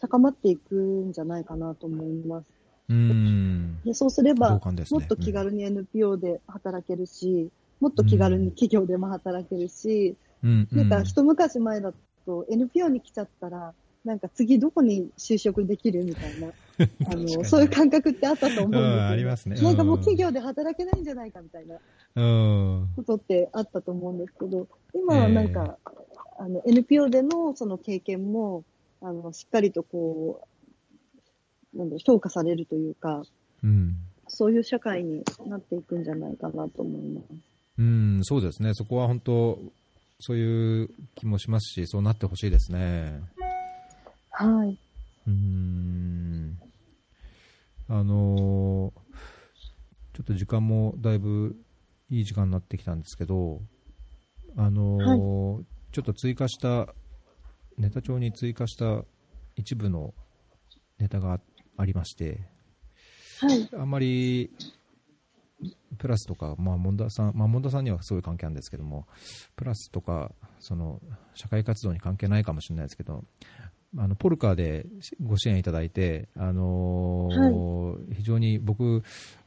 [0.00, 2.46] 高まっていくんじゃないかなと思います。
[2.90, 3.80] うん。
[3.84, 4.60] でそうすれば、ね
[4.90, 7.50] もっと気軽に NPO で働けるし、
[7.80, 10.68] もっと気軽に企業でも働けるし、うん。
[10.72, 11.92] なんか一昔前だ
[12.26, 16.48] と NPO に来ちゃったら、なんか次どこに就職できるみたいな、
[17.10, 21.78] あの、そういう感覚ってあったと思うんですよ、うんありますねなんかもううん企業で働けないんじゃないかみたいな
[22.16, 22.88] うん。
[22.96, 25.78] ことってあったと思うんですけど、今はなんか、
[26.38, 28.64] あの、NPO でのその経験も、
[29.00, 30.46] あの、しっかりとこ
[31.74, 33.24] う、なんだ評価されるというか、
[33.62, 33.96] うん。
[34.28, 37.53] そういう社会になっていくんじゃないかなと思います。
[37.78, 38.74] うん、そうですね。
[38.74, 39.58] そこは本当、
[40.20, 43.20] そういう気もしますし、そうなってほしいですね。
[44.30, 44.78] はい。
[45.26, 46.58] うーん。
[47.88, 49.04] あのー
[50.14, 51.56] ちょっと時間もだいぶ
[52.08, 53.60] いい時間になってきたんですけど、
[54.56, 56.94] あのーはい、ちょっと追加した、
[57.78, 59.02] ネタ帳に追加した
[59.56, 60.14] 一部の
[61.00, 61.40] ネタが
[61.76, 62.42] ありまして、
[63.40, 64.52] はい、あんまり
[65.98, 69.06] プラスとか、まあ、門田さん、まあ、門田さんにはすごい関係あるんですけども、
[69.56, 71.00] プラスとか、その、
[71.34, 73.24] 社会活動に関係ないかもしれないですけど、
[73.96, 74.86] あの、ポルカで
[75.22, 79.02] ご支援いただいて、あのーはい、非常に僕、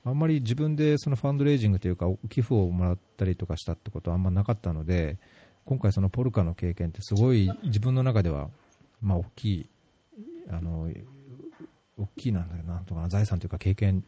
[0.06, 5.18] あんまり自分でそのファンドレイジングというか、寄付をもらったりとかしたってことはあんまなかったので、
[5.66, 8.50] 今回そのポルカの経験ってすごい自分の中では、
[9.02, 9.70] まあ、大きい、
[10.50, 10.90] あの、
[11.98, 14.06] 大きいなんだなんとかな財産というか経験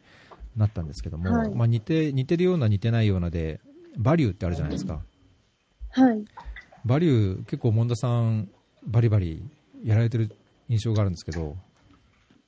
[0.56, 3.60] なったんですけども、はい、まあ、似て似てるような似てないようなで
[3.96, 5.00] バリューってあるじゃないですか、
[5.90, 6.24] はい、
[6.84, 8.48] バリュー結構門田さん
[8.86, 9.42] バリバリ
[9.84, 10.30] やられてる
[10.68, 11.56] 印象があるんですけど、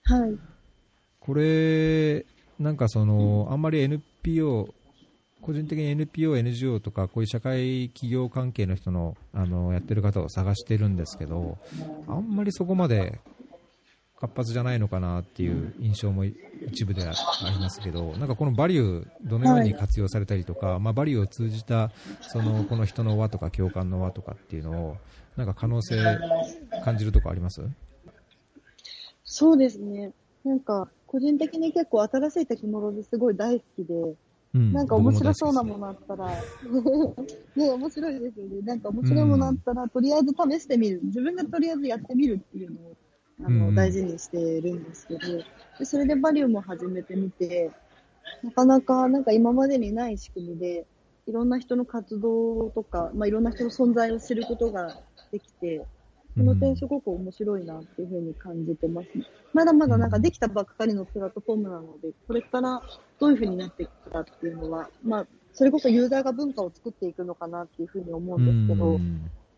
[0.04, 0.38] はい、
[1.20, 2.24] これ
[2.58, 4.74] なんかそのあんまり NPO
[5.42, 11.58] 個人的に NPO、NGO とかこういう社会企業関係の人のあのやってる方を探してるんですけど
[12.06, 13.18] あんまりそこまで
[14.22, 17.10] 活発じゃないのかなっていう印象も一部であ
[17.50, 24.96] りますけど、なんかこのバリュー、どのように活用されたりとか、はい、まあ、バリューを通じたそのこの人の輪とか共感の輪とかっていうのを、
[25.36, 25.96] なんか可能性
[26.84, 27.62] 感じるとこあります？
[29.24, 30.12] そうですね、
[30.44, 34.14] なんか個人的に結構新しいテクノロジーすごい大好きで、
[34.54, 36.28] うん、なんか面白そうなものあったら、
[37.56, 38.60] ね、面白いですよね。
[38.62, 41.00] なんか面白いものあったら、とりあえず試してみる。
[41.02, 42.96] 自分がとりあえずやってみるっていうのを
[43.44, 45.20] あの、うん、大事にしてるんですけど、
[45.78, 47.70] でそれでバリューも始めてみて、
[48.42, 50.86] なかなかなんか今までにない仕組みで、
[51.26, 54.98] いろんな人の活動とか、まあ、いろんな人の存在を知ることが
[55.30, 55.84] できて、
[56.34, 62.82] この点すごく面白いなっていうふうに感じてます、ね、まだまだなんかできたばっかりのプラットフォームなので、これから
[63.20, 68.98] どういうふうになっていくかっていうのは、まあ、それこそユーザーが文化を作っていくのかなっていうふうに思うんですけど、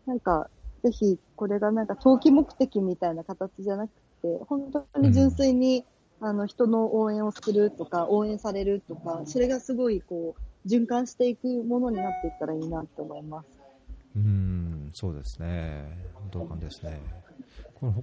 [0.05, 0.49] なんか
[0.85, 3.89] ぜひこれがなんか長期目的みたいな形じゃなく
[4.21, 5.83] て、本当に純粋に、
[6.21, 13.47] あの人の応援をするとか、応援されるとか、それがすごいこう循環していくものになっていったらいいなと思います。
[14.15, 15.97] うんそうですね、
[16.31, 17.01] 同感ですね。
[17.73, 17.93] この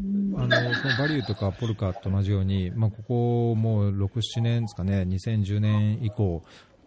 [0.41, 4.09] あのこのバリューとかポルカと同じように、まあ、ここもう6、
[4.39, 6.43] 7年ですかね、2010年以降、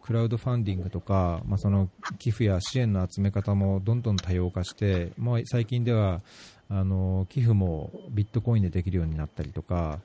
[0.05, 1.89] クラウドファンディングとか、まあ、その
[2.19, 6.21] 寄付や支援の集め方もどんどん多様化して、まあ、最近では
[6.69, 9.99] あの寄付もビットコインでできるようになったりとか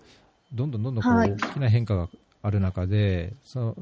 [0.54, 2.08] どんどんどんどんこう、大きな変化が
[2.42, 3.76] ある中でその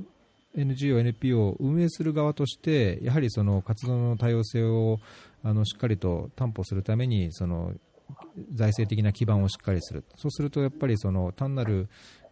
[0.57, 4.99] NGO、NPO を運営する側としてやはりその活動の多様性を
[5.45, 7.75] あのしっかりと担保するためにその
[8.55, 10.05] 財政的な基盤をしっかりする。
[10.17, 11.89] そうするとやっぱりその単なる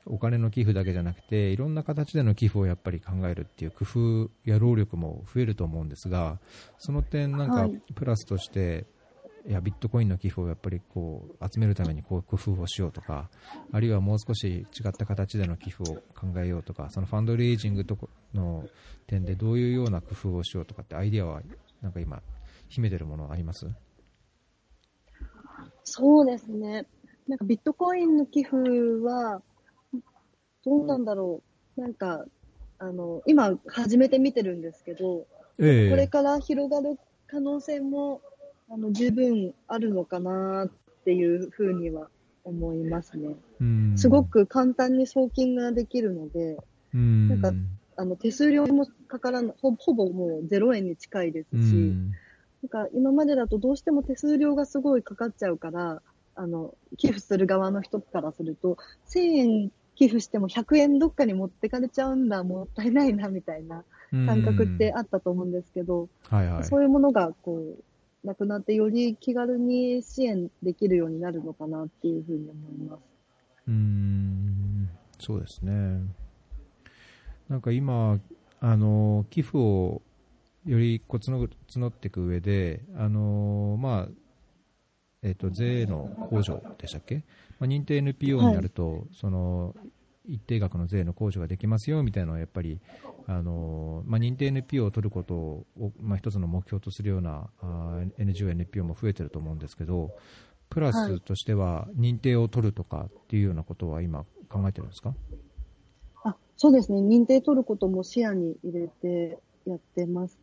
[0.06, 6.38] お金の寄付だけじゃなくていろんな形での寄付をやっぱり考えるっていう工夫や労力も増えると思うんですが
[6.78, 13.30] その点、なんかプラスとして、はい、いやビットコインの寄付をやっぱりこう集めるためにこう工夫をしようとか
[13.72, 17.96] あるいはもう少し違った形での寄付を考えようとかそのファンドレイジングと
[18.34, 18.64] の
[19.06, 21.42] 点でどういうような工夫をしようとかってアイデアは
[21.82, 22.22] なんか今
[22.68, 23.66] 秘めてるものあります？
[25.84, 26.86] そうですね。
[27.28, 28.56] なんかビットコインの寄付
[29.04, 29.42] は
[30.66, 31.42] どうなんだろ
[31.78, 31.80] う。
[31.80, 32.24] なんか、
[32.78, 35.26] あの、今始めてみてるんですけど、
[35.58, 36.98] えー、これから広がる
[37.28, 38.20] 可能性も、
[38.68, 40.70] あの、十分あるのかなっ
[41.04, 42.08] ていうふうには
[42.44, 43.36] 思いますね。
[43.96, 46.58] すごく簡単に送金ができるので、
[46.94, 47.52] んなんか、
[47.96, 51.94] あの、手数料もかからない、ほほぼもう0円に近いですし、
[52.62, 56.02] なんか今までだとどうしても手数料がすごいかかっちゃうから、
[56.34, 58.76] あの、寄付する側の人からすると、
[59.08, 63.82] 1000円寄付しても100円どっかに持ってかれちゃうんだ、もったいないな、みたいな
[64.26, 73.00] 感覚ってあったと思うんですけど、はいはい、そういうものが、こう、なくなってより気軽に支援できるようになるのかなっていうふうに思います。
[73.68, 74.88] うん、
[75.18, 76.00] そうですね。
[77.48, 78.18] なんか今、
[78.60, 80.02] あの、寄付を
[80.66, 84.25] よりこう募募っていく上で、あのまあ、
[85.22, 87.24] えっ、ー、と、税の控除でしたっけ？
[87.58, 89.74] まあ、認定 NPO になると、はい、その
[90.28, 92.80] 一定額の税の控除ができますよみたいなのはやっぱり
[93.26, 95.66] あの、まあ、認定 NPO を取ることを、
[96.00, 100.10] まあ、一つの目標とするようなあ NGO、NPO も増えてると思うんですけど
[100.68, 105.14] プラスとしては認定を取るとかっていうようなことは今考えてるんですか？
[106.24, 107.00] あそうですね。
[107.00, 110.38] 認定取ることも視野に入れてやってます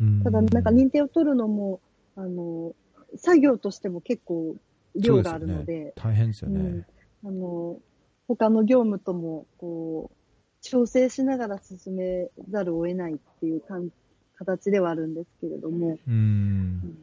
[0.00, 0.22] ね。
[0.22, 1.80] ただ、なんか認定を取るのも
[2.14, 2.72] あの
[3.16, 4.56] 作業としても結構
[4.94, 6.86] 量があるので、ね、大変ですよね。
[7.24, 7.78] うん、あの、
[8.26, 10.16] 他の業務とも、こう、
[10.60, 13.90] 調整しながら進めざるを得ないっていう感
[14.36, 16.14] 形ではあるんですけれども、うん。
[16.14, 16.98] うん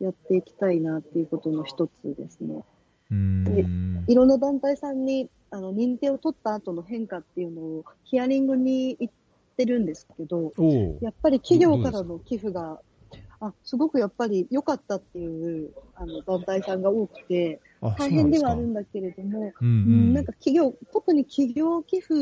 [0.00, 2.62] やっていきたいなっていうことの一つですね。
[3.10, 4.04] うん。
[4.06, 9.14] いろんな団体さんにあの認定を取った後の変化っていうのをヒアリングに行っ
[9.56, 10.52] てるんですけど、
[11.00, 12.80] やっぱり企業からの寄付が、
[13.40, 22.14] あ、すごくやっぱり良かったっていうあの団体さんが多くて、あ大変ではあるんだけれども、なんか企業、特に企業寄付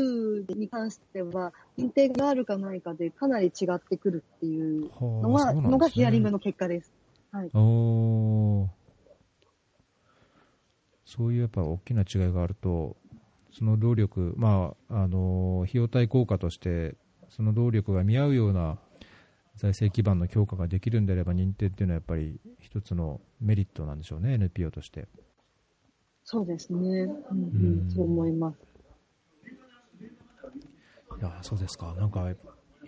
[0.53, 6.91] に関しては、認定があるかないかでかなり違ってくるっていうのは、ねのがヒアリングの結果です。
[7.31, 7.49] はい。
[7.53, 8.85] おー
[11.05, 12.97] そういうやっぱ大きな違いがあると、
[13.57, 16.95] その労力、まあ、あの費用対効果として、
[17.29, 18.79] その労力が見合うような
[19.55, 25.07] 財政基盤の強化ができるんであれば、認定っていうのはやっぱり一つのメリットなんでしょうね、NPO として。
[26.23, 26.79] そうですね。
[26.79, 27.35] うん、うう
[27.85, 28.57] んん、そう思います。
[31.17, 32.29] いやそうですか、なんか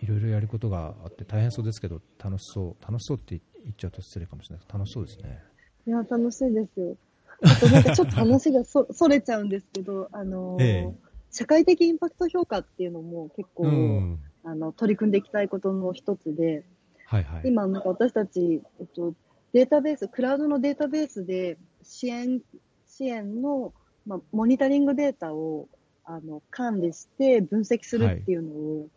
[0.01, 5.39] いろいろやることがあって大変そうですけど、楽しそう、楽しそうって言っちゃうと失礼かもしれないです楽しそうですね。
[5.85, 6.97] いや、楽しいですよ。
[7.43, 16.63] あとなんかちょっと話がそそれちゃうんですけど、あのーええ社会的インパクト評価っていうのも結構、うん、あの取り組んでいきたいことの一つで、
[17.05, 17.41] はいはい。
[17.43, 19.13] 今なんか私たち、えっと、
[19.51, 22.39] データベース、クラウドのデータベースで支援、
[22.87, 23.73] 支援の、
[24.05, 25.67] まあ、モニタリングデータを
[26.05, 28.87] あの管理して分析するっていうのを、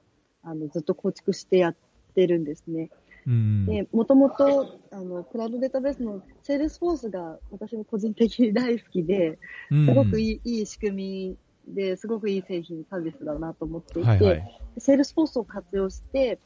[0.45, 1.77] あのずっと構築してやっ
[2.15, 2.91] てるんですね。
[3.27, 9.39] うん、で、もともと、あの、クラウドデータベースのセールスフォースが私も個人的に大好きで、
[9.71, 11.37] うんすごくいい,、いい仕組み
[11.75, 14.61] で、すごくいい製品、サービスだなと思っていて、はいはい。
[14.79, 16.39] セールスフォースを活用して、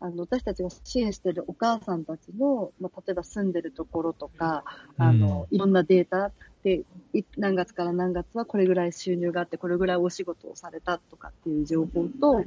[0.00, 4.64] あの、私たちが支援しているお母さんたちの、まあ、例えば住んでるところとか、
[4.98, 6.32] あの、いろんなデータ
[6.64, 12.46] で、い何月から何月はこれぐらい収入があって、これぐらいお仕事をされたとかっていう情報と、あはい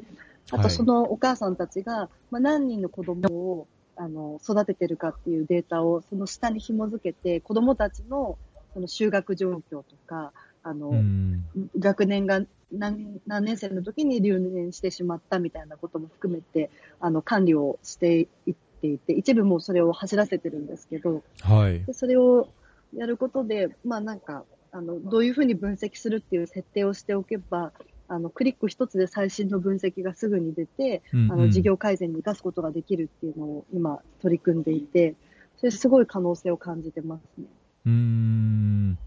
[0.63, 8.37] とそのお母さんたちが、まあ、何人の子供をあの育ててるかっていうデータをその下に紐付けて、子供たちの
[8.73, 10.33] その就学状況とか、
[10.65, 11.45] あの、うん
[11.77, 12.41] 学年が
[12.71, 21.85] 何何年生の時に留年してしまったみたいなことも含めて、あの、管理をしていっていて、一部もそれを走らせてるんですけど、はい。
[21.85, 22.49] でそれを
[22.95, 27.71] やることで、まあなんか、あの、どういうふうに分析するっていう設定をしておけば、
[28.07, 35.13] あの、クリック一つで最新の分析がすぐに出て、うんあの、事業改善に生かすことができるっていうのを今取り組んでいて、
[35.57, 37.45] それすごい可能性を感じてますね。
[37.85, 38.97] うーん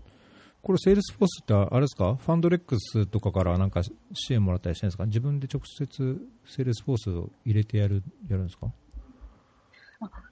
[0.61, 3.93] これ、セールスフォースってあれですか、ファンドレックスとかからなんか支
[4.35, 8.73] 援もらったりしてるんですか、自分で直接セールスフォースを入れてやるやるんですか？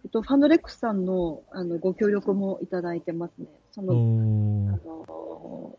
[0.04, 3.46] えっと、ファンドレックスさんのあのご協力もいただいてますね。
[3.72, 3.92] そおの、
[4.74, 5.78] あーの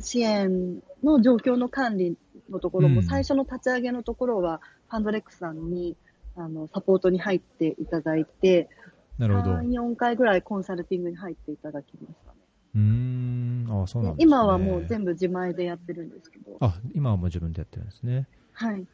[0.00, 2.16] 支援の状況の管理
[2.48, 5.96] のところも、うん最初の立ち上げのところは、ファンドレックスさんに
[6.34, 8.68] あのサポートに入っていただいて、
[9.18, 9.50] なるほど。
[9.52, 12.38] う3、4回ぐらいコンサルティングに入っていただきましたね。
[12.74, 13.39] ーん、
[13.70, 14.16] あそうなんね。
[14.24, 16.56] 今はもう全部自前でやってるんですけど。
[16.60, 18.26] あ今はもう自分でやってるんですね。
[18.52, 18.86] はい。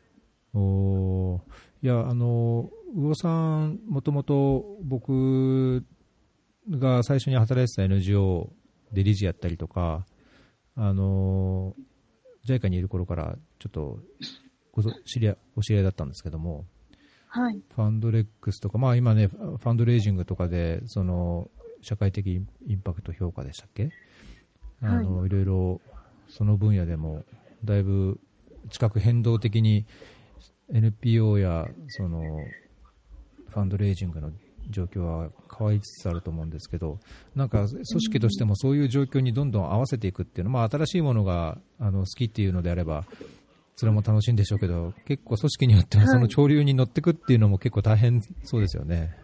[0.54, 1.40] おー
[1.82, 3.28] いや、あの、魚さ
[3.66, 5.84] ん、もともと僕
[6.70, 8.52] が最初に働いてた NGO
[8.92, 10.06] で理事やったりとか、
[10.74, 11.74] あの、
[12.46, 13.98] JICA にいる頃からちょっと
[14.72, 16.64] ごぞ知り合いお知り合いだったんですけども、
[17.28, 17.60] はい。
[17.74, 21.50] ファンドレックスとか、まあ今ね、ファンドレイジングとかで、その、
[21.82, 22.26] 社会的
[22.66, 23.90] インパクト評価でしたっけ？
[24.82, 25.80] あの、い、ろいろ、
[26.28, 27.24] その分野でも、
[27.64, 28.20] だいぶ、
[28.68, 29.86] 地殻変動的に
[30.72, 32.20] NPO や、その、
[33.48, 34.32] ファンドレイジングの
[34.70, 36.98] 状況は変わりつつあると思うんですけど、
[37.34, 43.04] なんか組織としてもそういう状況にどんどん合わせていくっていうのは、まあ新しいものがあの好きっていうのであれば、
[43.76, 49.16] それも楽しいんでしょうけど、結構組織によってははいその潮流に乗っていくっていうのも結構大変そうですよね。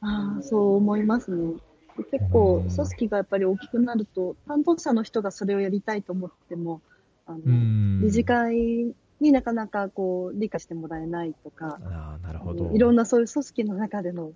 [0.00, 1.54] ああ、そう思いますね。
[1.96, 6.80] で結構、組織がやっぱり大きくなると、担当者の人がそれをやりたいと思っても、
[7.26, 12.64] あのうん理事会になかなかこう理解してもらえないとか、ああ、なるあほど。
[12.64, 14.32] のいろんなそういう組織の中での、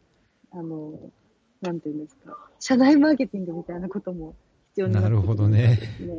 [0.53, 0.93] あの、
[1.63, 4.35] なんていうんですか、社内マーケティングみたいなことも
[4.69, 6.19] 必要になってくなるほどねね。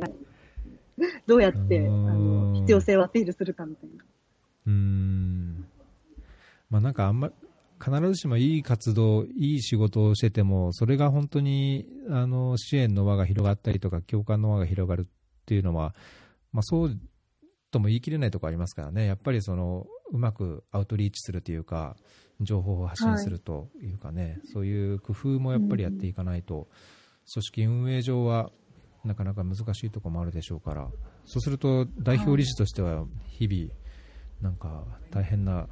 [1.26, 4.04] どうやって、あうんの、必要性をアピールするかみたいな。
[4.66, 5.66] うーん。
[6.70, 7.30] まあなんかあんま、
[7.82, 15.04] 必ずしもいい活動、いい仕事をしてても、それが本当に、あの、支援の輪が広がったりとか、共感の輪が広がるっ
[15.46, 15.94] ていうのは、
[16.52, 16.98] まあそう
[17.70, 19.06] とも言い切れないところありますからね。
[19.06, 21.96] やっぱりその、うまくアウトリーチするというか、
[22.40, 26.68] 情報を発信するというかね、そういう工夫もやっぱりやっていかないと、
[27.32, 28.50] 組織運営上は
[29.04, 30.88] なかなか難しいところもあるでしょうから、
[31.24, 33.72] そうすると代表理事としては日々、
[34.40, 35.68] なんか大変な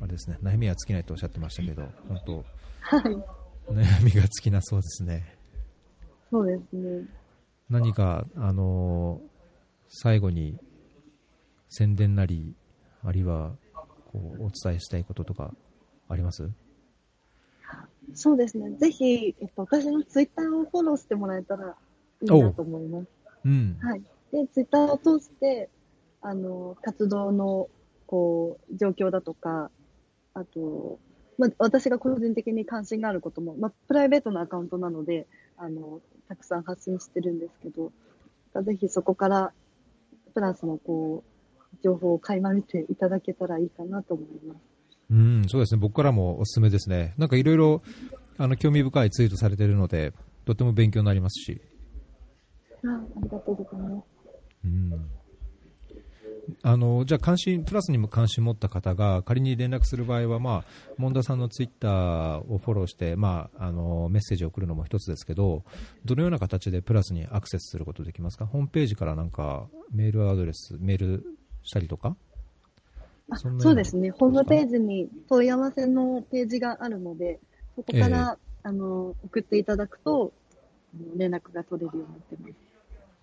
[0.00, 2.44] あれですね、悩みは尽きないとおっしゃってましたけど、本当、
[2.80, 3.02] はい。
[3.72, 5.36] 悩みが尽きなそうですね。
[6.30, 7.06] そうですね。
[7.68, 9.38] 何か、あのー
[9.90, 10.58] 最後に
[11.70, 12.54] 宣伝なり、
[13.02, 13.56] あるいは
[14.12, 15.54] こうお伝えしたいこととか
[16.10, 16.50] あります？
[18.12, 18.72] そうですね。
[18.76, 21.74] ぜひ、えっと、私のツイッターをフォローしてもらえたら
[22.20, 23.08] いいなと思います。
[23.46, 23.78] うん。
[23.80, 24.02] はい。
[24.30, 25.70] で、ツイッターを通して、
[26.20, 27.70] あの、活動の、
[28.06, 29.70] こう、状況だとか、
[30.38, 30.98] あと、
[31.36, 37.92] まあ、私が個人的に関心があることも、まあ、プライベートなアカウントなので、あの、たくさん発信してるんですけど、
[38.62, 39.52] ぜひそこから、
[40.34, 44.58] プラスの、こう、情報を垣間見ていただけたらいいかなと思います。
[45.10, 47.14] うん、そうですね、僕からもおすすめですね。
[47.18, 47.82] なんかいろいろ、
[48.36, 50.12] あの、興味深いツイートされてるので、
[50.44, 51.60] とても勉強になりますし。
[52.84, 54.04] あありがとうございます。
[54.64, 55.10] うん。
[56.62, 60.64] あの、じゃあ関心、プラスにも関心持った方が仮に連絡する場合は、まあ、
[60.96, 65.62] モンダさんのツイッターをフォローして、まあ、あの、メッセージを送るのも一つですけど、
[66.04, 68.46] どのような形でプラスにアクセスすることできますか？
[68.46, 71.24] ホームページからなんか、メールアドレス、メール
[71.62, 72.16] したりとか？
[73.30, 74.10] あそそうですね。
[74.10, 77.40] ホームページに問い合わせのページがあるので、
[77.76, 80.32] そこから、あの、送っていただくと、
[81.14, 82.54] 連絡が取れるようになってます。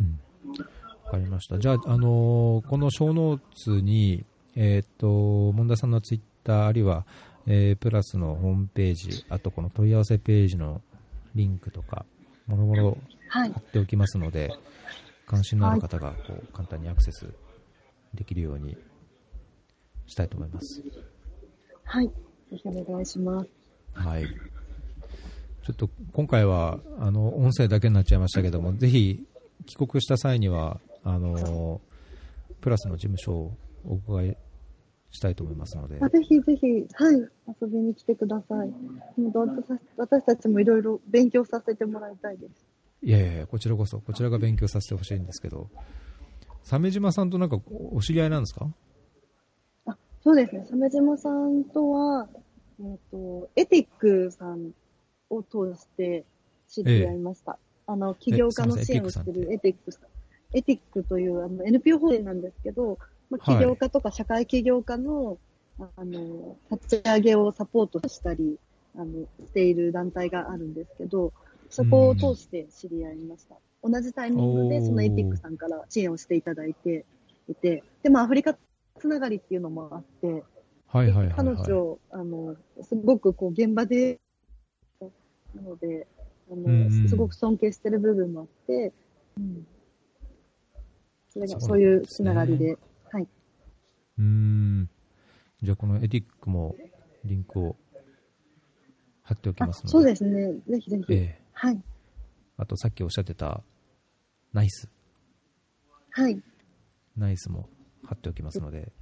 [0.01, 1.59] うんわかりました。
[1.59, 4.25] じゃあ、あのーこの小ノーツに、
[4.55, 5.07] えっ、と、
[5.51, 7.05] モンダさんのツイッター、あるいは、
[7.45, 10.81] えープラスのホームページ、あとこの問い合わせページの
[11.35, 12.05] リンクとか、
[12.47, 12.97] もろもろ
[13.29, 13.59] はい貼。
[13.59, 14.51] っておきますので、
[15.27, 17.27] 関心のある方がこう簡単にアクセス
[18.13, 18.77] できるように
[20.07, 20.83] したいと思います。
[21.83, 22.07] はい。
[22.07, 22.13] ぜ
[22.51, 23.49] ひお願いします。
[23.93, 24.25] はい。
[24.25, 29.25] ちょっと今回は、あの、音声だけになっちゃいましたけども、ぜひ
[29.65, 31.81] 帰国した際には、あの、
[32.61, 34.37] プラスの事務所をお伺い
[35.11, 37.15] したいと思いますのであ、ぜひぜひ、はい。
[37.61, 38.69] 遊びに来てください。
[39.21, 39.63] もうどうぞ
[39.97, 42.65] 私たちもいろいろ勉強させてもらいたいです。
[43.03, 45.69] いやいやいや、こちらこそ、こちらが勉強させてほしいんですけど、
[46.63, 47.59] 鮫島さんとなんか
[47.91, 48.67] お知り合いなんですか？
[49.85, 50.65] あ、そうですね。
[50.71, 52.27] 鮫島さんとは、
[52.79, 54.71] えっ、と、エティックさん
[55.29, 56.25] を通して
[56.67, 57.59] 知り合いました。
[57.85, 60.03] あの、起業家の支援をしてるエティックさん。
[60.55, 62.97] エティックというあの NPO 法人なんですけど、
[63.29, 65.37] まあ、はい起業家とか社会起業家の、
[65.79, 68.57] あの、立ち上げをサポートしたり、
[68.95, 71.33] あの、している団体があるんですけど、
[71.69, 73.55] そこを通して知り合いました。
[73.83, 77.05] 同じタイミングで、そのエティックさんから支援をしていただいて
[77.49, 78.57] いて、で、まあ、アフリカ
[78.97, 80.43] つながりっていうのもあって、
[80.87, 81.63] はいはいはい、彼はい。
[81.63, 84.19] 女、あの、すごくこう、現場で、
[85.53, 86.07] なので、
[86.49, 88.93] あうんうんの、すごく尊敬してる部分もあって、
[89.37, 89.67] うん。
[91.35, 92.77] それが、そそうういうつながりで、
[93.11, 93.27] はい。
[94.17, 94.89] うーん。
[95.61, 96.77] じゃあこのエディックも
[97.25, 97.75] リンクを
[99.23, 99.89] 貼っておきあますので。
[99.89, 100.53] そうですね。
[100.67, 101.13] ぜひぜひ。
[101.13, 101.81] ええはい。
[102.57, 103.61] あとさっきおっしゃってた
[104.53, 104.87] ナイス。
[106.11, 106.41] はい。
[107.17, 107.67] ナイスも
[108.05, 108.93] 貼っておきますので、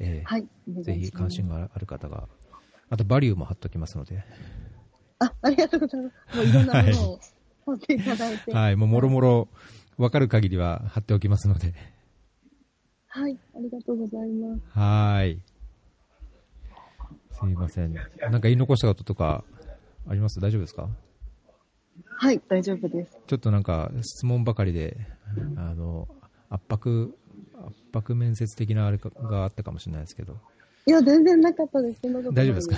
[0.00, 0.48] ええはい。
[0.82, 2.28] ぜひ関心がある方が、
[2.88, 4.24] あとバリューも貼っておきますので、
[5.20, 6.36] あ、ありがとうございます。
[6.36, 7.20] もういろんなものを
[7.66, 8.52] 持っていただいて。
[8.52, 9.48] はい、もうもろもろ
[10.00, 11.74] 分かる限りは貼っておきますので、
[13.06, 13.36] はい。
[13.54, 14.62] ありがとうございます。
[14.78, 15.42] はい。
[17.32, 17.92] すいません。
[17.92, 19.44] なんか言い残したこととか
[20.08, 20.40] あります？
[20.40, 20.88] 大丈夫ですか？
[22.06, 22.40] はい。
[22.48, 23.18] 大丈夫です。
[23.26, 24.96] ちょっとなんか質問ばかりで、
[25.56, 26.08] あの、
[26.48, 27.14] 圧迫、
[27.66, 30.38] 圧迫面接的なあれかがあったかもしれないですけど、
[30.86, 32.00] いや、全然なかったです。
[32.02, 32.76] 大丈夫ですか？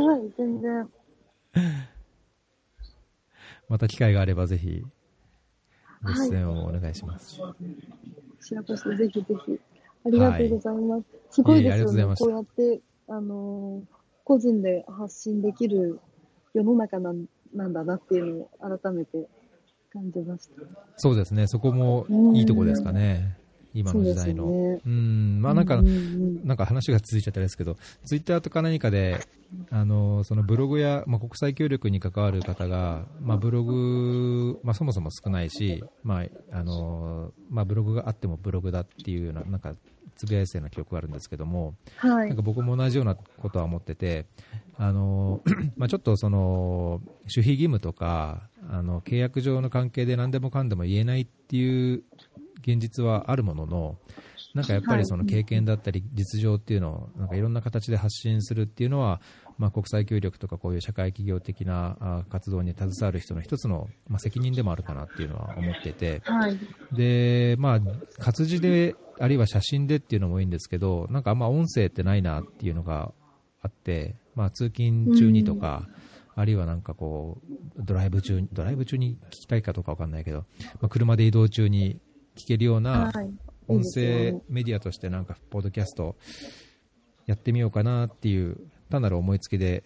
[0.00, 0.22] はい。
[0.36, 0.88] 全然。
[3.68, 4.84] また機会があればぜひ、
[6.04, 7.38] ご出演をお願いします。
[7.38, 7.54] こ
[8.40, 9.58] ちらこそぜひぜひ。
[10.06, 11.04] ありがとうございます。
[11.30, 12.14] すごいいえいですよね。
[12.16, 13.94] こうやって、あのー
[14.24, 16.00] 個人で発信できる
[16.54, 19.28] 世の中なんなんだなっていうのを改めて
[19.92, 20.62] 感じました。
[20.96, 23.36] そうですね、そこもいいとこですかね、
[23.74, 24.44] 今の時代の。
[24.44, 29.26] そうねうん、まあなんか、うんうんなんか話が続いちゃったんですけど、ツイッターとか何かで、
[29.70, 39.74] あのそのブログや、まあ、国際協力に関わる方が、まあ、ブログ、まあ、そもそも少ないし、まああのまあ、ブログがあってもブログだっていうような、なんか
[40.16, 42.42] つぶやいたような記憶があるんですけども、はいなんか。
[42.42, 44.26] 僕も同じようなことは思ってて、
[44.76, 45.40] あの
[45.76, 52.02] まあ、ちょっとその守秘義務とかあの契約上の関係で何でもかんでも言えないっていう
[52.60, 53.98] 現実はあるものの、
[54.54, 59.20] なんかやっぱりその経験だったり実情っていうのをなんかいろんな形で発信するっていうのは、
[59.58, 66.58] まあ、国際協力とかこういう社会企業的なあ活動に携わる人の一つの、まあ、責任でもあるかなっていうのは思っていて、はい。
[66.92, 67.80] で、まあ、
[68.18, 73.12] 活字であるいは写真でっていうのもいいんですけど、なんかあんま音声ってないなっていうのが
[73.60, 75.88] あって、まあ、通勤中にとか、
[76.36, 77.40] あるいはなんかこ
[77.76, 80.38] う、ドライブ中に、ドライブ中に聞きたいかどうかわかんないけど、
[80.80, 82.00] まあ、車で移動中に
[82.36, 83.12] 聞けるような
[83.68, 86.16] 音声ねメディアとしてなんか、ポッドキャスト
[87.26, 88.58] やってみようかなっていう、
[88.90, 89.82] 単なる思いつきで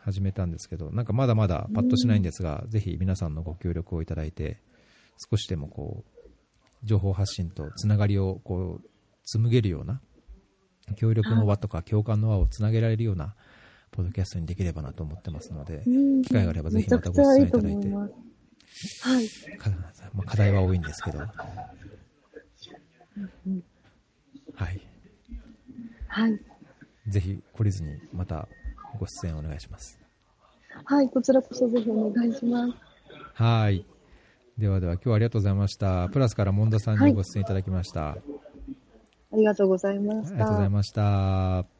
[0.00, 4.60] 始めたんですけど、なんかまだまだパッとしないんですが、ぜひ皆さんのご協力をいただいて、
[5.30, 6.26] 少しでもこう、
[6.84, 8.88] 情報発信とつながりをこう、
[9.24, 10.00] 紡げるような、
[10.96, 13.34] 協力の輪とか共感の輪をつなげられるような、
[13.90, 16.22] ポッドキャストにできればなと思ってますので、うん。
[16.22, 17.88] 機会があればぜひまたご出演いただいて。
[19.02, 19.28] はい。
[19.58, 19.70] か
[20.14, 21.32] まあ課題は多いんですけど、は
[23.46, 23.62] うんい。
[26.08, 26.40] はい。
[27.08, 28.48] ぜひ懲りずにまた
[28.98, 29.98] ご出演お願いします。
[30.84, 31.08] はい。
[31.08, 32.74] こちらこそぜひお願いします。
[33.34, 33.84] はい。
[34.58, 36.08] ではでは今日はありがとうございました。
[36.08, 38.10] プラスからモンダさんにご出演いただきました。
[38.10, 38.16] あ
[39.32, 40.28] りがとうございました。
[40.28, 41.75] ありがとうございました。